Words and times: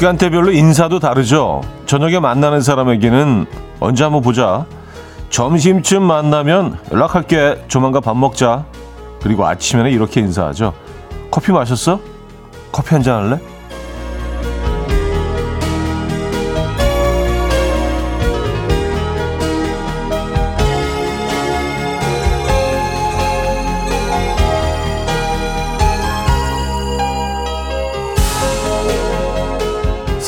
시간대별로 0.00 0.50
인사도 0.52 0.98
다르죠. 0.98 1.60
저녁에 1.84 2.20
만나는 2.20 2.62
사람에게는 2.62 3.44
언제 3.80 4.02
한번 4.02 4.22
보자. 4.22 4.64
점심쯤 5.28 6.02
만나면 6.02 6.78
연락할게. 6.90 7.62
조만간 7.68 8.00
밥 8.00 8.16
먹자. 8.16 8.64
그리고 9.22 9.46
아침에는 9.46 9.90
이렇게 9.90 10.20
인사하죠. 10.22 10.72
커피 11.30 11.52
마셨어? 11.52 12.00
커피 12.72 12.94
한 12.94 13.02
잔 13.02 13.24
할래? 13.30 13.40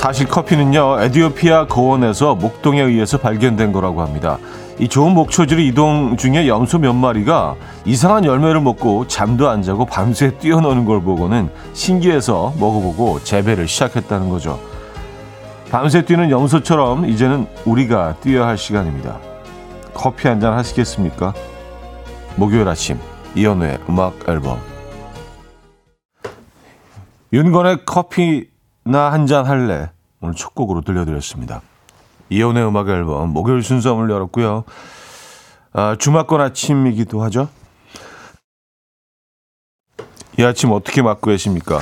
사실 0.03 0.27
커피는요 0.27 1.01
에디오피아 1.01 1.69
고원에서 1.69 2.35
목동에 2.35 2.81
의해서 2.83 3.19
발견된 3.19 3.71
거라고 3.71 4.03
합니다. 4.03 4.37
이 4.81 4.89
좋은 4.89 5.15
목초지를 5.15 5.63
이동 5.63 6.17
중에 6.17 6.49
염소 6.49 6.79
몇 6.79 6.93
마리가 6.93 7.55
이상한 7.85 8.25
열매를 8.25 8.61
먹고 8.61 9.07
잠도 9.07 9.49
안 9.49 9.63
자고 9.63 9.87
밤새 9.87 10.37
뛰어노는 10.39 10.87
걸 10.87 11.01
보고는 11.03 11.51
신기해서 11.73 12.53
먹어보고 12.59 13.23
재배를 13.23 13.69
시작했다는 13.69 14.29
거죠. 14.29 14.59
밤새 15.71 16.05
뛰는 16.05 16.31
염소처럼 16.31 17.09
이제는 17.09 17.47
우리가 17.65 18.17
뛰어야 18.21 18.49
할 18.49 18.59
시간입니다. 18.59 19.19
커피 19.95 20.27
한 20.27 20.41
잔 20.41 20.55
하시겠습니까? 20.55 21.33
목요일 22.35 22.67
아침 22.67 22.99
이연우의 23.37 23.79
음악 23.89 24.29
앨범 24.29 24.59
윤건의 27.33 27.79
커피 27.87 28.52
나 28.85 29.11
한 29.11 29.27
잔 29.27 29.47
할래 29.47 29.91
오늘 30.21 30.35
첫 30.35 30.55
곡으로 30.55 30.81
들려드렸습니다. 30.83 31.63
이혼의 32.31 32.67
음악 32.67 32.89
앨범 32.89 33.31
목요일 33.31 33.63
순서 33.63 33.95
문을 33.95 34.11
열었고요. 34.11 34.65
아, 35.73 35.97
주말권 35.99 36.41
아침이기도 36.41 37.23
하죠. 37.25 37.49
이 40.39 40.43
아침 40.43 40.73
어떻게 40.73 41.03
맞고 41.03 41.31
계십니까? 41.31 41.81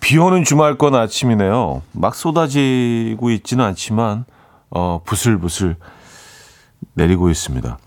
비 0.00 0.18
오는 0.18 0.44
주말권 0.44 0.94
아침이네요. 0.94 1.82
막 1.92 2.14
쏟아지고 2.14 3.30
있지는 3.30 3.64
않지만 3.66 4.24
어, 4.70 5.00
부슬부슬 5.04 5.76
내리고 6.94 7.30
있습니다. 7.30 7.78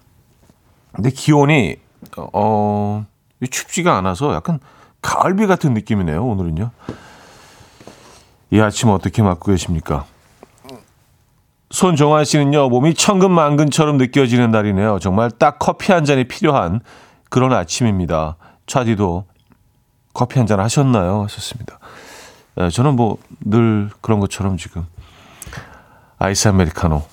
근데 0.93 1.09
기온이 1.09 1.77
어, 2.17 3.05
춥지가 3.49 3.97
않아서 3.97 4.33
약간 4.33 4.59
가을비 5.01 5.47
같은 5.47 5.73
느낌이네요. 5.73 6.23
오늘은요. 6.25 6.71
이 8.51 8.59
아침 8.59 8.89
어떻게 8.89 9.21
맞고 9.21 9.51
계십니까? 9.51 10.05
손정환 11.69 12.25
씨는요, 12.25 12.67
몸이 12.67 12.93
천근만근처럼 12.95 13.97
느껴지는 13.97 14.51
날이네요. 14.51 14.99
정말 14.99 15.31
딱 15.31 15.57
커피 15.57 15.93
한 15.93 16.03
잔이 16.03 16.25
필요한 16.25 16.81
그런 17.29 17.53
아침입니다. 17.53 18.35
차디도 18.67 19.25
커피 20.13 20.37
한 20.39 20.47
잔 20.47 20.59
하셨나요? 20.59 21.23
하셨습니다. 21.23 21.79
네, 22.55 22.69
저는 22.69 22.95
뭐 22.97 23.17
늘 23.39 23.89
그런 24.01 24.19
것처럼 24.19 24.57
지금 24.57 24.85
아이스 26.19 26.49
아메리카노 26.49 27.03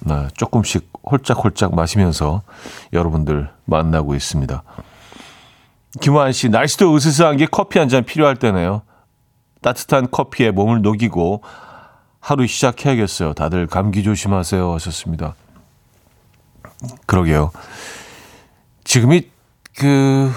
네, 0.00 0.28
조금씩 0.36 0.88
홀짝홀짝 1.10 1.74
마시면서 1.74 2.42
여러분들 2.92 3.50
만나고 3.64 4.14
있습니다. 4.14 4.62
김환 6.00 6.32
씨, 6.32 6.48
날씨도 6.48 6.94
으스스한 6.94 7.36
게 7.38 7.46
커피 7.46 7.78
한 7.80 7.88
잔 7.88 8.04
필요할 8.04 8.36
때네요. 8.36 8.82
따뜻한 9.70 10.12
커피에 10.12 10.52
몸을 10.52 10.82
녹이고 10.82 11.42
하루 12.20 12.46
시작해야겠어요. 12.46 13.34
다들 13.34 13.66
감기 13.66 14.04
조심하세요. 14.04 14.72
하셨습니다. 14.74 15.34
그러게요. 17.06 17.50
지금이 18.84 19.28
그 19.76 20.30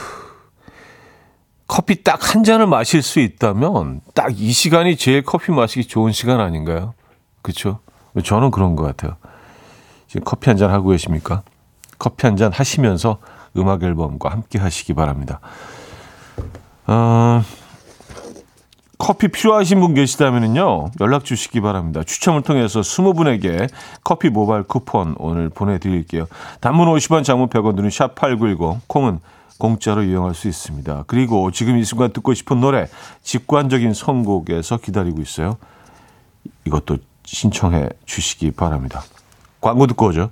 커피 1.67 2.03
딱 2.03 2.19
한 2.33 2.43
잔을 2.43 2.65
마실 2.65 3.03
수 3.03 3.19
있다면 3.19 4.01
딱 4.15 4.31
이 4.31 4.51
시간이 4.51 4.97
제일 4.97 5.21
커피 5.21 5.51
마시기 5.51 5.87
좋은 5.87 6.11
시간 6.11 6.39
아닌가요? 6.39 6.95
그렇죠? 7.43 7.79
저는 8.23 8.49
그런 8.49 8.75
것 8.75 8.83
같아요. 8.83 9.17
지금 10.07 10.23
커피 10.23 10.49
한 10.49 10.57
잔 10.57 10.71
하고 10.71 10.89
계십니까? 10.89 11.43
커피 11.99 12.25
한 12.25 12.35
잔 12.35 12.51
하시면서 12.51 13.19
음악 13.57 13.83
앨범과 13.83 14.29
함께 14.31 14.57
하시기 14.57 14.93
바랍니다. 14.95 15.39
어, 16.87 17.43
커피 18.99 19.29
필요하신 19.29 19.79
분 19.79 19.93
계시다면요 19.93 20.91
연락 20.99 21.23
주시기 21.23 21.61
바랍니다. 21.61 22.03
추첨을 22.03 22.43
통해서 22.43 22.81
20분에게 22.81 23.69
커피 24.03 24.29
모바일 24.29 24.63
쿠폰 24.63 25.15
오늘 25.17 25.49
보내드릴게요. 25.49 26.27
단문 26.59 26.87
50원, 26.89 27.23
장문 27.23 27.47
100원 27.47 27.77
드는 27.77 27.89
샵8910, 27.89 28.81
콩은 28.87 29.19
공짜로 29.57 30.03
이용할 30.03 30.35
수 30.35 30.47
있습니다. 30.49 31.05
그리고 31.07 31.49
지금 31.51 31.77
이 31.77 31.83
순간 31.85 32.11
듣고 32.11 32.33
싶은 32.33 32.59
노래, 32.59 32.87
직관적인 33.23 33.93
선곡에서 33.93 34.77
기다리고 34.77 35.21
있어요. 35.21 35.57
이것도 36.65 36.97
신청해 37.25 37.89
주시기 38.05 38.51
바랍니다. 38.51 39.01
광고 39.61 39.87
듣고 39.87 40.07
오죠. 40.07 40.29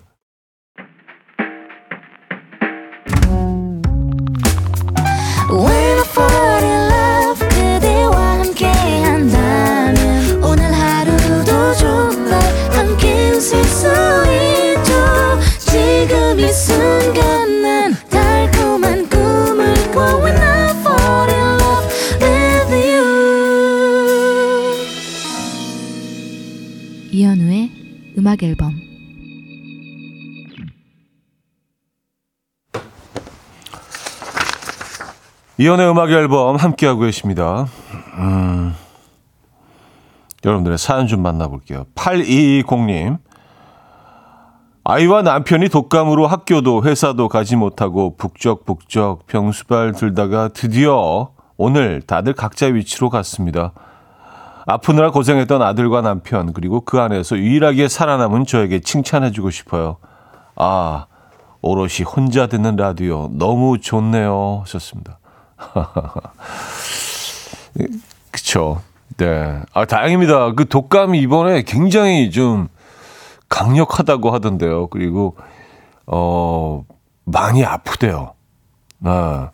음악 28.18 28.44
앨범 28.44 28.74
이연의 35.58 35.90
음악 35.90 36.12
앨범 36.12 36.56
함께하고 36.56 37.02
계십니다. 37.02 37.66
음, 38.18 38.76
여러분들의 40.46 40.78
사연 40.78 41.08
좀 41.08 41.22
만나볼게요. 41.22 41.86
8220님. 41.96 43.18
아이와 44.84 45.22
남편이 45.22 45.70
독감으로 45.70 46.28
학교도 46.28 46.84
회사도 46.84 47.28
가지 47.28 47.56
못하고 47.56 48.16
북적북적 48.18 49.28
병수발 49.28 49.94
들다가 49.94 50.50
드디어 50.50 51.32
오늘 51.58 52.02
다들 52.02 52.34
각자 52.34 52.68
위치로 52.68 53.10
갔습니다. 53.10 53.74
아프느라 54.68 55.12
고생했던 55.12 55.62
아들과 55.62 56.02
남편 56.02 56.54
그리고 56.54 56.82
그 56.82 57.00
안에서 57.00 57.38
유일하게 57.38 57.88
살아남은 57.88 58.46
저에게 58.46 58.82
칭찬해주고 58.82 59.50
싶어요. 59.50 59.98
아 60.56 61.08
오롯이 61.62 62.04
혼자 62.06 62.46
듣는 62.48 62.76
라디오 62.76 63.30
너무 63.32 63.80
좋네요 63.80 64.60
하셨습니다. 64.64 65.20
그쵸. 68.32 68.82
네. 69.18 69.62
아, 69.74 69.86
다행입니다. 69.86 70.54
그 70.54 70.68
독감이 70.68 71.20
이번에 71.20 71.64
굉장히 71.64 72.30
좀 72.30 72.68
강력하다고 73.50 74.32
하던데요. 74.32 74.88
그리고, 74.88 75.36
어, 76.06 76.86
많이 77.24 77.66
아프대요. 77.66 78.34
아, 79.04 79.50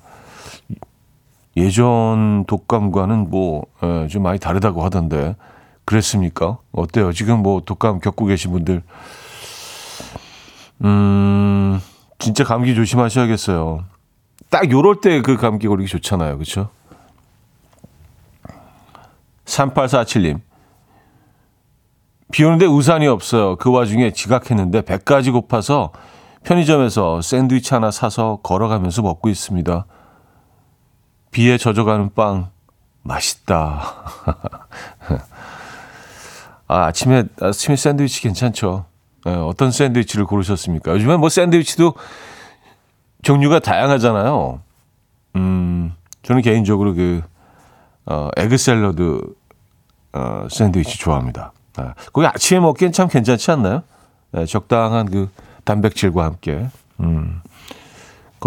예전 1.56 2.46
독감과는 2.46 3.30
뭐, 3.30 3.64
예, 3.84 4.08
좀 4.08 4.24
많이 4.24 4.40
다르다고 4.40 4.84
하던데, 4.84 5.36
그랬습니까? 5.86 6.58
어때요? 6.72 7.12
지금 7.14 7.44
뭐 7.44 7.62
독감 7.62 8.00
겪고 8.00 8.26
계신 8.26 8.52
분들, 8.52 8.82
음, 10.84 11.80
진짜 12.20 12.44
감기 12.44 12.74
조심하셔야겠어요. 12.76 13.84
딱 14.50 14.72
요럴 14.72 15.02
때 15.02 15.22
그 15.22 15.36
감기 15.38 15.68
걸리기 15.68 15.90
좋잖아요. 15.90 16.36
그렇죠? 16.36 16.70
3847님. 19.46 20.40
비 22.32 22.44
오는데 22.44 22.66
우산이 22.66 23.08
없어요. 23.08 23.56
그 23.58 23.70
와중에 23.72 24.12
지각했는데 24.12 24.82
배까지 24.82 25.32
고파서 25.32 25.92
편의점에서 26.44 27.22
샌드위치 27.22 27.74
하나 27.74 27.92
사서 27.92 28.40
걸어가면서 28.42 29.02
먹고 29.02 29.30
있습니다. 29.30 29.86
비에 31.34 31.58
젖어가는 31.58 32.14
빵 32.14 32.50
맛있다. 33.02 34.04
아, 36.68 36.86
아침에 36.86 37.26
아침에 37.42 37.76
샌드위치 37.76 38.22
괜찮죠. 38.22 38.86
네, 39.26 39.34
어떤 39.34 39.72
샌드위치를 39.72 40.26
고르셨습니까? 40.26 40.92
요즘에 40.94 41.18
뭐 41.18 41.28
샌드위치도 41.30 41.96
종류가 43.24 43.60
다양하잖아요. 43.60 44.62
음, 45.36 45.94
저는 46.22 46.42
개인적으로 46.42 46.94
그 46.94 47.22
어, 48.06 48.30
egg 48.38 48.58
샐러드 48.58 49.22
어, 50.14 50.48
샌드위치 50.50 50.98
좋아합니다. 51.00 51.52
아, 51.78 51.94
거기 52.14 52.28
아침에 52.28 52.60
먹기엔 52.60 52.92
참 52.92 53.08
괜찮지 53.08 53.52
않나요? 53.52 53.84
네, 54.32 54.46
적당한 54.46 55.10
그 55.10 55.30
단백질과 55.64 56.24
함께. 56.24 56.68
음. 57.00 57.42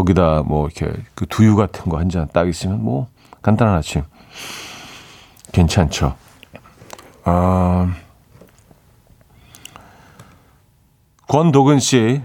거기다 0.01 0.43
뭐 0.43 0.67
이렇게 0.69 0.93
그 1.15 1.25
두유 1.27 1.57
같은 1.57 1.89
거 1.91 1.97
한 1.97 2.11
잔 2.11 2.29
딱 2.31 2.49
있으면 2.49 2.85
뭐 2.85 3.07
간단한 3.41 3.77
아침. 3.77 4.03
괜찮죠. 5.53 6.15
아, 7.25 7.95
권도근 11.29 11.79
씨. 11.79 12.21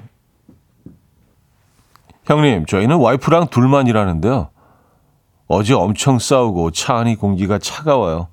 형님, 2.25 2.65
저희는 2.65 2.97
와이프랑 2.97 3.47
둘만 3.47 3.87
일하는데요. 3.87 4.49
어제 5.47 5.73
엄청 5.73 6.19
싸우고 6.19 6.71
차 6.71 6.97
안이 6.97 7.15
공기가 7.15 7.57
차가워요. 7.57 8.27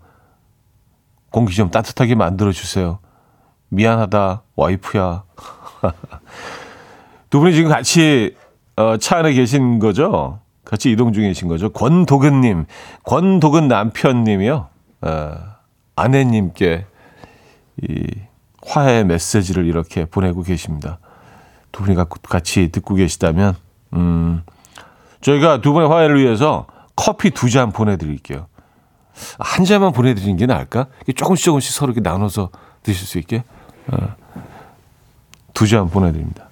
공기 1.30 1.54
좀 1.54 1.70
따뜻하게 1.70 2.16
만들어 2.16 2.50
주세요. 2.50 2.98
미안하다, 3.68 4.42
와이프야. 4.56 5.22
두 7.30 7.38
분이 7.40 7.54
지금 7.54 7.70
같이 7.70 8.34
어, 8.78 8.96
차 8.96 9.18
안에 9.18 9.32
계신 9.32 9.80
거죠? 9.80 10.38
같이 10.64 10.92
이동 10.92 11.12
중이신 11.12 11.48
거죠? 11.48 11.70
권도근님, 11.70 12.66
권도근 13.04 13.66
남편님이요. 13.66 14.68
어, 15.00 15.34
아내님께 15.96 16.86
이 17.82 18.06
화해 18.64 19.02
메시지를 19.02 19.66
이렇게 19.66 20.04
보내고 20.04 20.42
계십니다. 20.42 20.98
두 21.72 21.82
분이 21.82 21.96
같이 22.22 22.70
듣고 22.70 22.94
계시다면, 22.94 23.56
음, 23.94 24.42
저희가 25.22 25.60
두 25.60 25.72
분의 25.72 25.88
화해를 25.88 26.20
위해서 26.22 26.66
커피 26.94 27.30
두 27.30 27.48
잔 27.48 27.72
보내드릴게요. 27.72 28.46
한 29.40 29.64
잔만 29.64 29.92
보내드리는 29.92 30.36
게 30.36 30.46
나을까? 30.46 30.86
조금씩 31.16 31.46
조금씩 31.46 31.72
서로 31.74 31.92
이렇게 31.92 32.08
나눠서 32.08 32.50
드실 32.84 33.06
수 33.08 33.18
있게. 33.18 33.42
어, 33.88 33.96
두 35.54 35.66
잔 35.66 35.90
보내드립니다. 35.90 36.47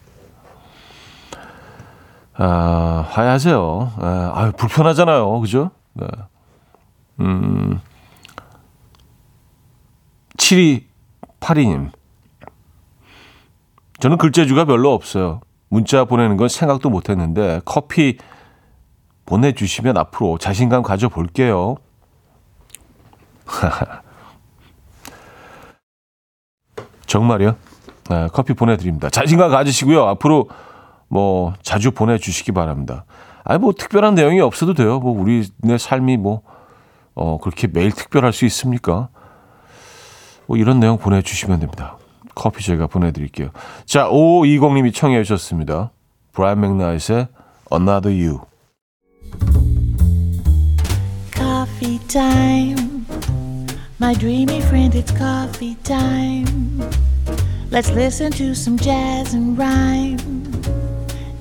아, 2.38 3.06
화해하세요. 3.10 3.92
아, 3.98 4.32
아유, 4.34 4.52
불편하잖아요. 4.52 5.40
그죠? 5.40 5.70
네. 5.94 6.06
음, 7.20 7.80
7282님. 10.36 11.90
저는 13.98 14.18
글재주가 14.18 14.66
별로 14.66 14.92
없어요. 14.92 15.40
문자 15.68 16.04
보내는 16.04 16.36
건 16.36 16.48
생각도 16.48 16.90
못 16.90 17.08
했는데, 17.08 17.62
커피 17.64 18.18
보내주시면 19.24 19.96
앞으로 19.96 20.36
자신감 20.38 20.82
가져볼게요. 20.82 21.76
정말요? 27.06 27.56
네, 28.10 28.28
커피 28.32 28.52
보내드립니다. 28.52 29.08
자신감 29.08 29.50
가지시고요. 29.50 30.04
앞으로 30.04 30.48
뭐 31.08 31.54
자주 31.62 31.90
보내주시기 31.90 32.52
바랍니다. 32.52 33.04
아니 33.44 33.58
뭐 33.58 33.72
특별한 33.72 34.14
내용이 34.14 34.40
없어도 34.40 34.74
돼요. 34.74 34.98
뭐 34.98 35.12
우리네 35.12 35.78
삶이 35.78 36.16
뭐 36.16 36.42
어, 37.14 37.38
그렇게 37.38 37.66
매일 37.66 37.92
특별할 37.92 38.32
수 38.32 38.44
있습니까? 38.46 39.08
뭐 40.46 40.56
이런 40.56 40.80
내용 40.80 40.98
보내주시면 40.98 41.60
됩니다. 41.60 41.96
커피 42.34 42.62
제가 42.62 42.86
보내드릴게요. 42.86 43.50
자, 43.86 44.08
5520님이 44.08 44.94
청해 44.94 45.22
주셨습니다. 45.22 45.90
브라이언 46.32 46.60
맥나이트의 46.60 47.28
Another 47.72 48.14
You. 48.14 48.40
Coffee. 51.34 51.96
My 53.98 54.14
dreamy 54.14 54.60
friend, 54.60 54.94
it's 54.94 55.10
coffee 55.10 55.74
time. 55.82 56.82
Let's 57.70 57.90
listen 57.90 58.30
to 58.32 58.54
some 58.54 58.78
jazz 58.78 59.34
and 59.34 59.58
rhyme 59.58 60.45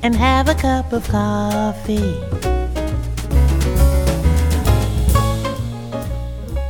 and 0.05 0.15
have 0.15 0.47
a 0.47 0.55
cup 0.55 0.95
of 0.95 1.03
coffee. 1.09 2.13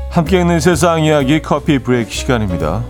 함께 0.09 0.39
있는 0.39 0.61
세상 0.61 1.03
이야기 1.03 1.41
커피 1.41 1.79
브레이크 1.79 2.09
시간입니다. 2.11 2.81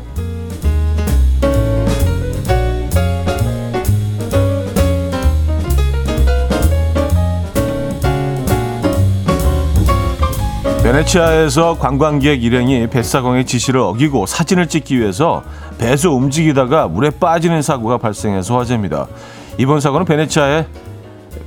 베네치아에서 10.83 11.79
관광객 11.79 12.43
일행이 12.43 12.85
뱃사공의 12.91 13.47
지시를 13.47 13.79
어기고 13.79 14.27
사진을 14.27 14.67
찍기 14.67 14.99
위해서 14.99 15.43
배에서 15.79 16.11
움직이다가 16.11 16.87
물에 16.87 17.09
빠지는 17.09 17.63
사고가 17.63 17.97
발생해서 17.97 18.59
화제입니다. 18.59 19.07
이번 19.57 19.79
사고는 19.79 20.05
베네치아의 20.05 20.67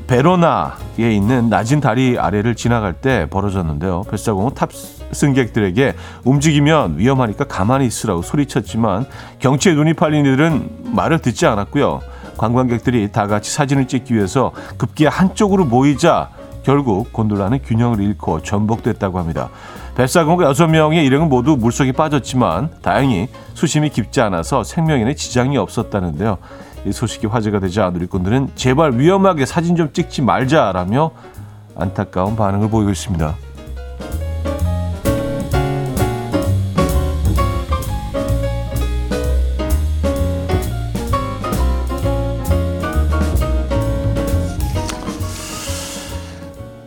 베로나에 0.07 1.15
있는 1.15 1.51
낮은 1.51 1.81
다리 1.81 2.19
아래를 2.19 2.55
지나갈 2.55 2.95
때 2.95 3.27
벌어졌는데요. 3.29 4.05
뱃사공은 4.11 4.55
탑승객들에게 4.55 5.95
움직이면 6.25 6.99
위험하니까 6.99 7.45
가만히 7.45 7.87
있으라고 7.87 8.23
소리쳤지만 8.23 9.05
경치에 9.39 9.75
눈이 9.75 9.93
팔린 9.95 10.25
이들은 10.25 10.95
말을 10.95 11.19
듣지 11.19 11.47
않았고요. 11.47 12.01
관광객들이 12.39 13.13
다 13.13 13.27
같이 13.27 13.53
사진을 13.53 13.87
찍기 13.87 14.15
위해서 14.15 14.53
급기야 14.79 15.11
한쪽으로 15.11 15.67
모이자 15.67 16.31
결국 16.63 17.13
곤돌라는 17.13 17.61
균형을 17.63 18.01
잃고 18.01 18.43
전복됐다고 18.43 19.19
합니다. 19.19 19.51
뱃사공과 19.97 20.53
6명의 20.53 21.05
일행은 21.05 21.29
모두 21.29 21.57
물속에 21.57 21.93
빠졌지만 21.93 22.71
다행히 22.81 23.29
수심이 23.55 23.91
깊지 23.91 24.21
않아서 24.23 24.65
생명에는 24.65 25.17
지장이 25.17 25.59
없었다는데요. 25.59 26.39
이 26.89 26.93
소식이 26.93 27.27
화제가 27.27 27.61
되자 27.61 27.91
누리꾼들은 27.91 28.53
제발 28.55 28.99
위험하게 28.99 29.45
사진 29.45 29.77
좀 29.77 29.93
찍지 29.93 30.23
말자라며 30.23 31.11
안타까운 31.77 32.35
반응을 32.35 32.71
보이고 32.71 32.91
있습니다. 32.91 33.37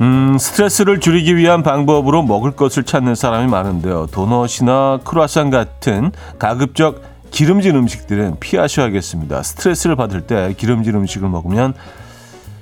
음, 0.02 0.38
스트레스를 0.40 1.00
줄이기 1.00 1.38
위한 1.38 1.62
방법으로 1.62 2.24
먹을 2.24 2.52
것을 2.52 2.84
찾는 2.84 3.14
사람이 3.14 3.52
많은데요. 3.52 4.08
도넛이나 4.08 5.02
크루아상 5.04 5.52
같은 5.52 6.12
가급적 6.40 7.11
기름진 7.32 7.76
음식들은 7.76 8.38
피하셔야겠습니다. 8.40 9.42
스트레스를 9.42 9.96
받을 9.96 10.22
때 10.22 10.54
기름진 10.56 10.96
음식을 10.96 11.28
먹으면 11.30 11.74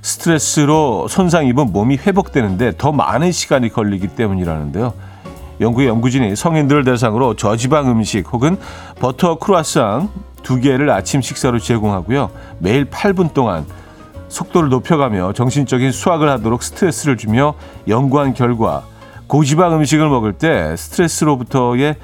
스트레스로 0.01 1.07
손상 1.09 1.45
입은 1.47 1.73
몸이 1.73 1.97
회복되는데 1.97 2.73
더 2.77 2.91
많은 2.91 3.31
시간이 3.31 3.69
걸리기 3.69 4.09
때문이라는데요. 4.09 4.93
영국의 5.59 5.88
연구진이 5.88 6.35
성인들을 6.35 6.85
대상으로 6.85 7.35
저지방 7.35 7.89
음식 7.91 8.31
혹은 8.31 8.57
버터 8.99 9.38
크루아상 9.39 10.09
두 10.41 10.61
개를 10.61 10.89
아침 10.89 11.21
식사로 11.21 11.59
제공하고요. 11.59 12.29
매일 12.59 12.85
8분 12.85 13.33
동안 13.33 13.65
속도를 14.29 14.69
높여가며 14.69 15.33
정신적인 15.33 15.91
수학을 15.91 16.29
하도록 16.29 16.63
스트레스를 16.63 17.17
주며 17.17 17.55
연구한 17.88 18.33
결과 18.33 18.83
고지방 19.27 19.73
음식을 19.73 20.07
먹을 20.07 20.33
때 20.33 20.75
스트레스로부터의 20.77 21.95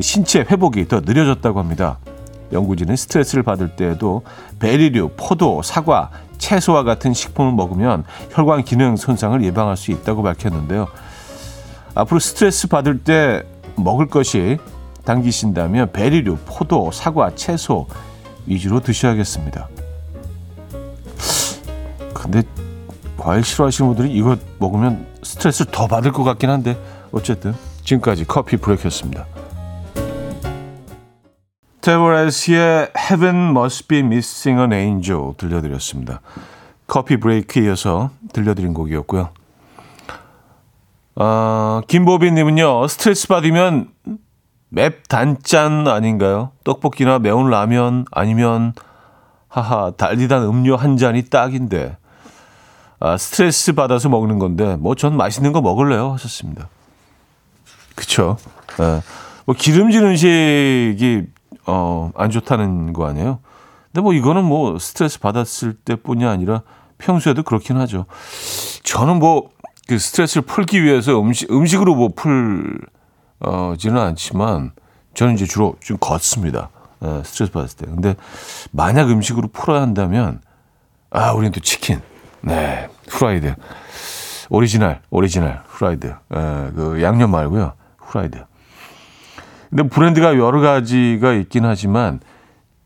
신체 0.00 0.40
회복이 0.40 0.88
더 0.88 1.00
느려졌다고 1.00 1.58
합니다. 1.58 1.98
연구진은 2.52 2.96
스트레스를 2.96 3.42
받을 3.42 3.74
때에도 3.76 4.22
베리류, 4.58 5.10
포도, 5.16 5.62
사과, 5.62 6.10
채소와 6.38 6.84
같은 6.84 7.12
식품을 7.12 7.52
먹으면 7.52 8.04
혈관 8.30 8.64
기능 8.64 8.96
손상을 8.96 9.42
예방할 9.42 9.76
수 9.76 9.90
있다고 9.90 10.22
밝혔는데요. 10.22 10.88
앞으로 11.94 12.20
스트레스 12.20 12.68
받을 12.68 13.02
때 13.02 13.42
먹을 13.76 14.06
것이 14.06 14.58
당기신다면 15.04 15.92
베리류, 15.92 16.36
포도, 16.44 16.90
사과, 16.92 17.34
채소 17.34 17.86
위주로 18.46 18.80
드셔야겠습니다. 18.80 19.68
근데 22.14 22.42
과일 23.16 23.44
싫어하시는 23.44 23.94
분들이 23.94 24.14
이거 24.14 24.36
먹으면 24.58 25.06
스트레스를 25.22 25.70
더 25.72 25.86
받을 25.86 26.12
것 26.12 26.22
같긴 26.24 26.50
한데 26.50 26.76
어쨌든 27.12 27.54
지금까지 27.82 28.24
커피 28.24 28.56
브레이크였습니다. 28.56 29.26
테버레스의 31.86 32.90
Heaven 32.98 33.50
Must 33.50 33.86
Be 33.86 34.00
Missing 34.00 34.60
an 34.60 34.72
Angel 34.72 35.34
들려드렸습니다. 35.36 36.20
커피 36.88 37.16
브레이크 37.16 37.60
이어서 37.60 38.10
들려드린 38.32 38.74
곡이었고요. 38.74 39.28
어, 41.14 41.80
김보빈님은요, 41.86 42.88
스트레스 42.88 43.28
받으면 43.28 43.90
맵 44.68 45.06
단짠 45.06 45.86
아닌가요? 45.86 46.50
떡볶이나 46.64 47.20
매운 47.20 47.50
라면 47.50 48.04
아니면 48.10 48.72
하하 49.46 49.92
달리단 49.96 50.42
음료 50.42 50.74
한 50.74 50.96
잔이 50.96 51.26
딱인데 51.26 51.98
아, 52.98 53.16
스트레스 53.16 53.74
받아서 53.74 54.08
먹는 54.08 54.40
건데 54.40 54.74
뭐 54.74 54.96
전 54.96 55.16
맛있는 55.16 55.52
거 55.52 55.60
먹을래요 55.60 56.14
하셨습니다. 56.14 56.68
그쵸? 57.94 58.38
예. 58.80 59.02
뭐 59.44 59.54
기름진 59.56 60.02
음식이 60.04 61.35
어, 61.66 62.10
안 62.14 62.30
좋다는 62.30 62.92
거 62.92 63.06
아니에요? 63.06 63.40
근데 63.92 64.02
뭐 64.02 64.12
이거는 64.12 64.44
뭐 64.44 64.78
스트레스 64.78 65.18
받았을 65.20 65.74
때뿐이 65.74 66.24
아니라 66.24 66.62
평소에도 66.98 67.42
그렇긴 67.42 67.76
하죠. 67.76 68.06
저는 68.82 69.18
뭐 69.18 69.56
그 69.86 69.98
스트레스를 69.98 70.42
풀기 70.42 70.82
위해서 70.82 71.20
음식 71.20 71.50
음식으로 71.50 71.94
뭐 71.94 72.08
풀지는 72.08 73.98
않지만 73.98 74.72
저는 75.14 75.34
이제 75.34 75.46
주로 75.46 75.76
좀 75.80 75.96
걷습니다. 75.98 76.70
어, 77.00 77.22
스트레스 77.24 77.52
받았을 77.52 77.78
때. 77.78 77.86
근데 77.86 78.16
만약 78.72 79.08
음식으로 79.10 79.48
풀어야 79.48 79.80
한다면 79.82 80.40
아, 81.10 81.32
우리는 81.32 81.52
또 81.52 81.60
치킨. 81.60 82.00
네. 82.42 82.88
프라이드. 83.08 83.54
오리지널, 84.50 85.00
오리지널 85.10 85.62
프라이드. 85.68 86.08
에, 86.08 86.14
그 86.30 87.00
양념 87.02 87.30
말고요. 87.30 87.72
프라이드. 88.08 88.44
근데 89.76 89.90
브랜드가 89.90 90.38
여러 90.38 90.60
가지가 90.60 91.34
있긴 91.34 91.66
하지만 91.66 92.20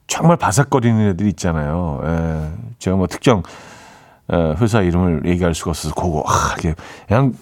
정말 0.08 0.36
바삭거리는 0.36 1.10
애들 1.10 1.28
있잖아요. 1.28 2.00
에, 2.04 2.50
제가 2.80 2.96
뭐 2.96 3.06
특정 3.06 3.44
에, 4.32 4.54
회사 4.60 4.80
이름을 4.80 5.22
얘기할 5.26 5.54
수가 5.54 5.70
없어서 5.70 5.94
그거 5.94 6.24
아, 6.26 6.56
그냥 7.06 7.34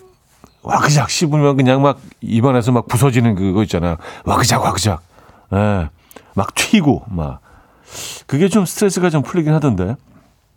와그작 0.62 1.08
씹으면 1.08 1.56
그냥 1.56 1.80
막 1.80 1.98
입안에서 2.20 2.72
막 2.72 2.88
부서지는 2.88 3.36
그거 3.36 3.62
있잖아요. 3.62 3.96
와그작 4.26 4.62
와그작. 4.62 5.00
에, 5.54 5.88
막 6.34 6.54
튀고 6.54 7.04
막 7.08 7.40
그게 8.26 8.48
좀 8.48 8.66
스트레스가 8.66 9.08
좀 9.08 9.22
풀리긴 9.22 9.54
하던데. 9.54 9.96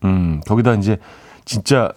음, 0.03 0.41
거기다 0.45 0.73
이제 0.73 0.97
진짜 1.45 1.93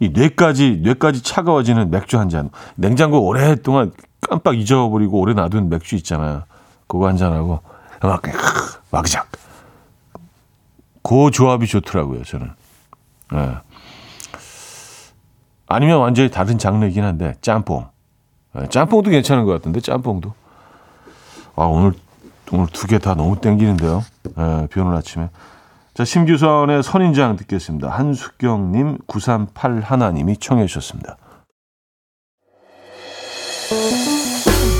이 0.00 0.08
뇌까지 0.08 0.80
뇌까지 0.82 1.22
차가워지는 1.22 1.92
맥주 1.92 2.18
한 2.18 2.28
잔. 2.28 2.50
냉장고 2.74 3.24
오랫동안 3.24 3.92
깜빡 4.32 4.58
잊어버리고 4.58 5.20
오래 5.20 5.34
놔둔 5.34 5.68
맥주 5.68 5.94
있잖아요. 5.96 6.44
그거 6.86 7.06
한 7.06 7.18
잔하고 7.18 7.60
막 8.00 8.22
와그작. 8.90 9.28
그 11.02 11.30
조합이 11.30 11.66
좋더라고요, 11.66 12.22
저는. 12.24 12.50
예. 13.34 13.56
아니면 15.66 15.98
완전히 15.98 16.30
다른 16.30 16.56
장르이긴 16.56 17.04
한데 17.04 17.34
짬뽕. 17.42 17.88
예, 18.58 18.66
짬뽕도 18.68 19.10
괜찮은 19.10 19.44
것 19.44 19.52
같은데 19.52 19.80
짬뽕도. 19.80 20.32
아 21.56 21.64
오늘 21.64 21.92
오늘 22.52 22.66
두 22.68 22.86
개 22.86 22.98
다 22.98 23.14
너무 23.14 23.38
땡기는데요. 23.38 24.02
예, 24.38 24.66
비 24.68 24.80
오는 24.80 24.96
아침에. 24.96 25.28
자 25.92 26.06
심규선의 26.06 26.82
선인장 26.82 27.36
듣겠습니다. 27.36 27.90
한숙경님 27.90 28.96
9381님이 29.06 30.40
청해 30.40 30.66
주셨습니다. 30.66 31.18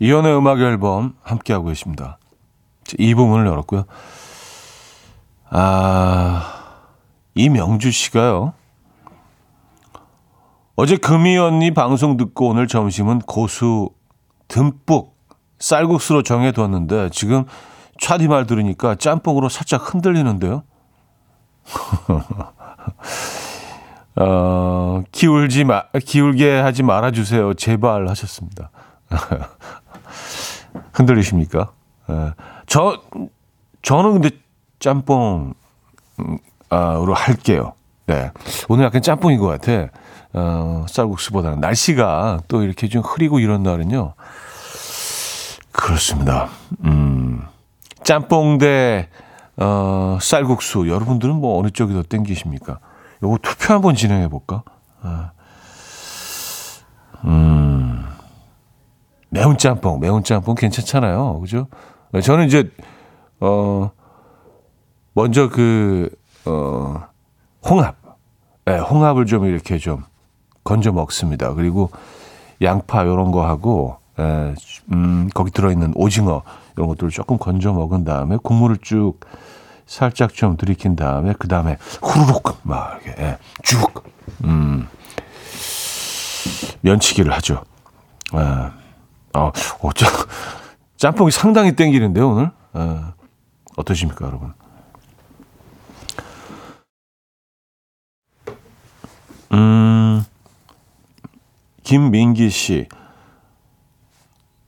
이연의 0.00 0.36
음악 0.36 0.60
앨범 0.60 1.14
함께하고 1.22 1.66
계십니다. 1.66 2.18
이 2.98 3.14
부분을 3.14 3.46
열었고요. 3.46 3.84
아, 5.50 6.64
이명주 7.34 7.92
씨가요. 7.92 8.54
어제 10.76 10.96
금이 10.96 11.36
언니 11.36 11.72
방송 11.72 12.16
듣고 12.16 12.48
오늘 12.48 12.66
점심은 12.66 13.20
고수 13.20 13.90
듬뿍 14.48 15.14
쌀국수로 15.58 16.22
정해두었는데 16.22 17.10
지금 17.10 17.44
차디 18.00 18.28
말 18.28 18.46
들으니까 18.46 18.94
짬뽕으로 18.94 19.50
살짝 19.50 19.92
흔들리는데요. 19.92 20.62
어, 24.16 25.02
기울지 25.12 25.64
마, 25.64 25.82
기울게 26.04 26.60
하지 26.60 26.82
말아주세요. 26.82 27.54
제발 27.54 28.08
하셨습니다. 28.08 28.70
흔들리십니까? 30.92 31.72
예. 32.10 32.32
저, 32.66 33.00
저는 33.82 34.12
근데 34.12 34.30
짬뽕, 34.78 35.54
음, 36.20 36.38
할게요. 37.14 37.74
네. 38.06 38.30
오늘 38.68 38.84
약간 38.84 39.02
짬뽕인 39.02 39.38
것 39.38 39.46
같아. 39.46 39.88
어, 40.32 40.86
쌀국수보다는. 40.88 41.60
날씨가 41.60 42.40
또 42.48 42.62
이렇게 42.62 42.88
좀 42.88 43.02
흐리고 43.02 43.38
이런 43.38 43.62
날은요. 43.62 44.14
그렇습니다. 45.72 46.48
음, 46.84 47.42
짬뽕 48.02 48.58
대, 48.58 49.08
어, 49.56 50.18
쌀국수. 50.20 50.88
여러분들은 50.88 51.34
뭐 51.36 51.58
어느 51.58 51.70
쪽이 51.70 51.94
더 51.94 52.02
땡기십니까? 52.02 52.78
요거 53.22 53.38
투표 53.42 53.74
한번 53.74 53.94
진행해 53.94 54.28
볼까? 54.28 54.62
아. 55.02 55.32
음. 57.24 57.69
매운 59.30 59.56
짬뽕, 59.56 60.00
매운 60.00 60.22
짬뽕 60.22 60.54
괜찮잖아요. 60.54 61.40
그죠? 61.40 61.68
저는 62.22 62.46
이제, 62.46 62.70
어, 63.38 63.90
먼저 65.14 65.48
그, 65.48 66.10
어, 66.44 67.02
홍합. 67.64 67.96
네, 68.64 68.78
홍합을 68.78 69.26
좀 69.26 69.46
이렇게 69.46 69.78
좀 69.78 70.04
건져 70.64 70.92
먹습니다. 70.92 71.54
그리고 71.54 71.90
양파 72.60 73.06
요런 73.06 73.30
거 73.30 73.46
하고, 73.46 73.96
에, 74.18 74.54
음, 74.92 75.30
거기 75.32 75.50
들어있는 75.50 75.92
오징어 75.94 76.42
이런 76.76 76.88
것들을 76.88 77.10
조금 77.10 77.38
건져 77.38 77.72
먹은 77.72 78.04
다음에 78.04 78.36
국물을 78.42 78.78
쭉 78.82 79.20
살짝 79.86 80.34
좀 80.34 80.56
들이킨 80.56 80.94
다음에 80.94 81.34
그 81.38 81.48
다음에 81.48 81.76
후루룩 82.02 82.58
막 82.62 83.00
이렇게 83.04 83.22
예, 83.22 83.38
쭉 83.62 84.04
음, 84.44 84.88
면치기를 86.82 87.32
하죠. 87.32 87.62
예. 88.34 88.79
어, 89.34 89.52
어쩌, 89.80 90.06
짬뽕이 90.96 91.30
상당히 91.30 91.76
땡기는데요, 91.76 92.28
오늘? 92.30 92.50
어, 92.72 93.12
어떠십니까, 93.76 94.26
여러분? 94.26 94.52
음, 99.52 100.24
김민기 101.82 102.50
씨. 102.50 102.86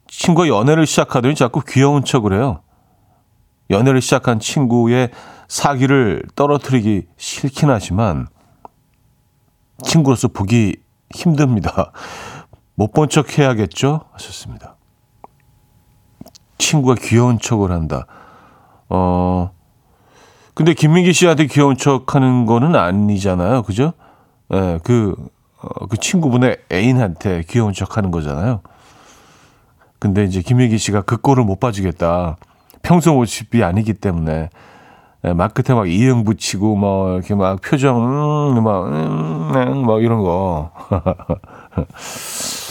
친구가 0.09 0.49
연애를 0.49 0.87
시작하더니 0.87 1.35
자꾸 1.35 1.63
귀여운 1.67 2.05
척을 2.05 2.33
해요. 2.33 2.63
연애를 3.71 4.01
시작한 4.01 4.39
친구의 4.39 5.11
사기를 5.49 6.23
떨어뜨리기 6.35 7.07
싫긴 7.17 7.71
하지만 7.71 8.29
친구로서 9.83 10.29
보기 10.29 10.77
힘듭니다. 11.11 11.93
못 12.75 12.93
본 12.93 13.09
척 13.09 13.39
해야겠죠? 13.39 14.01
하셨습니다. 14.13 14.77
친구가 16.59 16.95
귀여운 17.01 17.39
척을 17.39 17.71
한다. 17.71 18.07
어, 18.89 19.51
근데 20.55 20.75
김민기 20.75 21.13
씨한테 21.13 21.47
귀여운 21.47 21.77
척 21.77 22.15
하는 22.15 22.47
거는 22.47 22.77
아니잖아요. 22.77 23.63
그죠? 23.63 23.93
예, 24.53 24.61
네, 24.61 24.79
그, 24.85 25.15
어, 25.61 25.87
그 25.87 25.97
친구분의 25.97 26.59
애인한테 26.71 27.43
귀여운 27.49 27.73
척 27.73 27.97
하는 27.97 28.11
거잖아요. 28.11 28.61
근데 29.99 30.25
이제 30.25 30.41
김민기 30.43 30.79
씨가 30.79 31.03
그 31.03 31.17
꼴을 31.17 31.45
못 31.45 31.59
봐주겠다. 31.61 32.37
평소 32.83 33.15
모습이 33.15 33.63
아니기 33.65 33.95
때문에. 33.95 34.51
예, 35.25 35.33
막 35.33 35.55
끝에 35.55 35.73
막 35.75 35.89
이응 35.89 36.25
붙이고, 36.25 36.75
뭐, 36.77 37.15
이렇게 37.15 37.35
막 37.37 37.61
표정, 37.63 38.57
음, 38.57 38.63
막, 38.65 38.87
음, 38.89 39.53
음, 39.55 39.87
막 39.87 40.03
이런 40.03 40.19
거. 40.21 40.73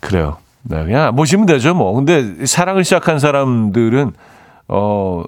그래요. 0.00 0.38
네, 0.62 0.84
그냥 0.84 1.14
모시면 1.14 1.46
되죠, 1.46 1.74
뭐. 1.74 1.92
근데 1.94 2.46
사랑을 2.46 2.84
시작한 2.84 3.18
사람들은, 3.18 4.12
어, 4.68 5.24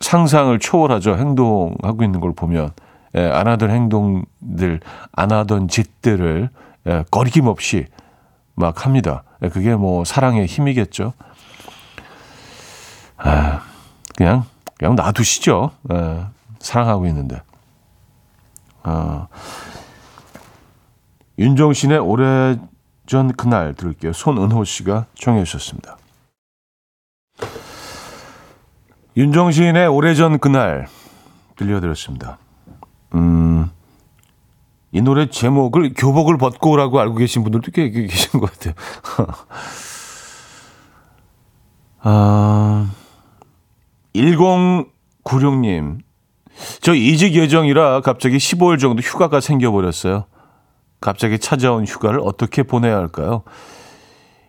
상상을 0.00 0.58
초월하죠. 0.58 1.16
행동하고 1.16 2.02
있는 2.02 2.20
걸 2.20 2.32
보면. 2.34 2.72
예, 3.16 3.26
안 3.26 3.48
하던 3.48 3.70
행동들, 3.70 4.80
안 5.12 5.32
하던 5.32 5.68
짓들을 5.68 6.48
예, 6.86 7.04
거리낌 7.10 7.46
없이 7.46 7.86
막 8.54 8.84
합니다. 8.84 9.24
예, 9.42 9.48
그게 9.48 9.74
뭐 9.74 10.04
사랑의 10.04 10.46
힘이겠죠. 10.46 11.12
아, 13.16 13.62
그냥, 14.16 14.44
그냥 14.78 14.94
놔두시죠. 14.94 15.72
예, 15.92 16.24
사랑하고 16.60 17.06
있는데. 17.06 17.42
아, 18.82 19.26
윤종신의 21.38 21.98
오래 21.98 22.56
오래전 23.10 23.32
그날 23.32 23.74
들을게요. 23.74 24.12
손은호 24.12 24.62
씨가 24.62 25.06
청해 25.16 25.42
주셨습니다. 25.42 25.98
윤정신의 29.16 29.88
오래전 29.88 30.38
그날 30.38 30.86
들려드렸습니다. 31.56 32.38
음, 33.14 33.68
이 34.92 35.02
노래 35.02 35.28
제목을 35.28 35.94
교복을 35.94 36.38
벗고 36.38 36.70
오라고 36.70 37.00
알고 37.00 37.16
계신 37.16 37.42
분들도 37.42 37.72
꽤 37.72 37.90
계신 37.90 38.38
것 38.38 38.52
같아요. 38.52 38.74
아, 42.02 42.92
1096님. 44.14 45.98
저 46.80 46.94
이직 46.94 47.34
예정이라 47.34 48.02
갑자기 48.02 48.36
15일 48.36 48.78
정도 48.78 49.02
휴가가 49.02 49.40
생겨버렸어요. 49.40 50.26
갑자기 51.00 51.38
찾아온 51.38 51.84
휴가를 51.84 52.20
어떻게 52.22 52.62
보내야 52.62 52.96
할까요? 52.96 53.42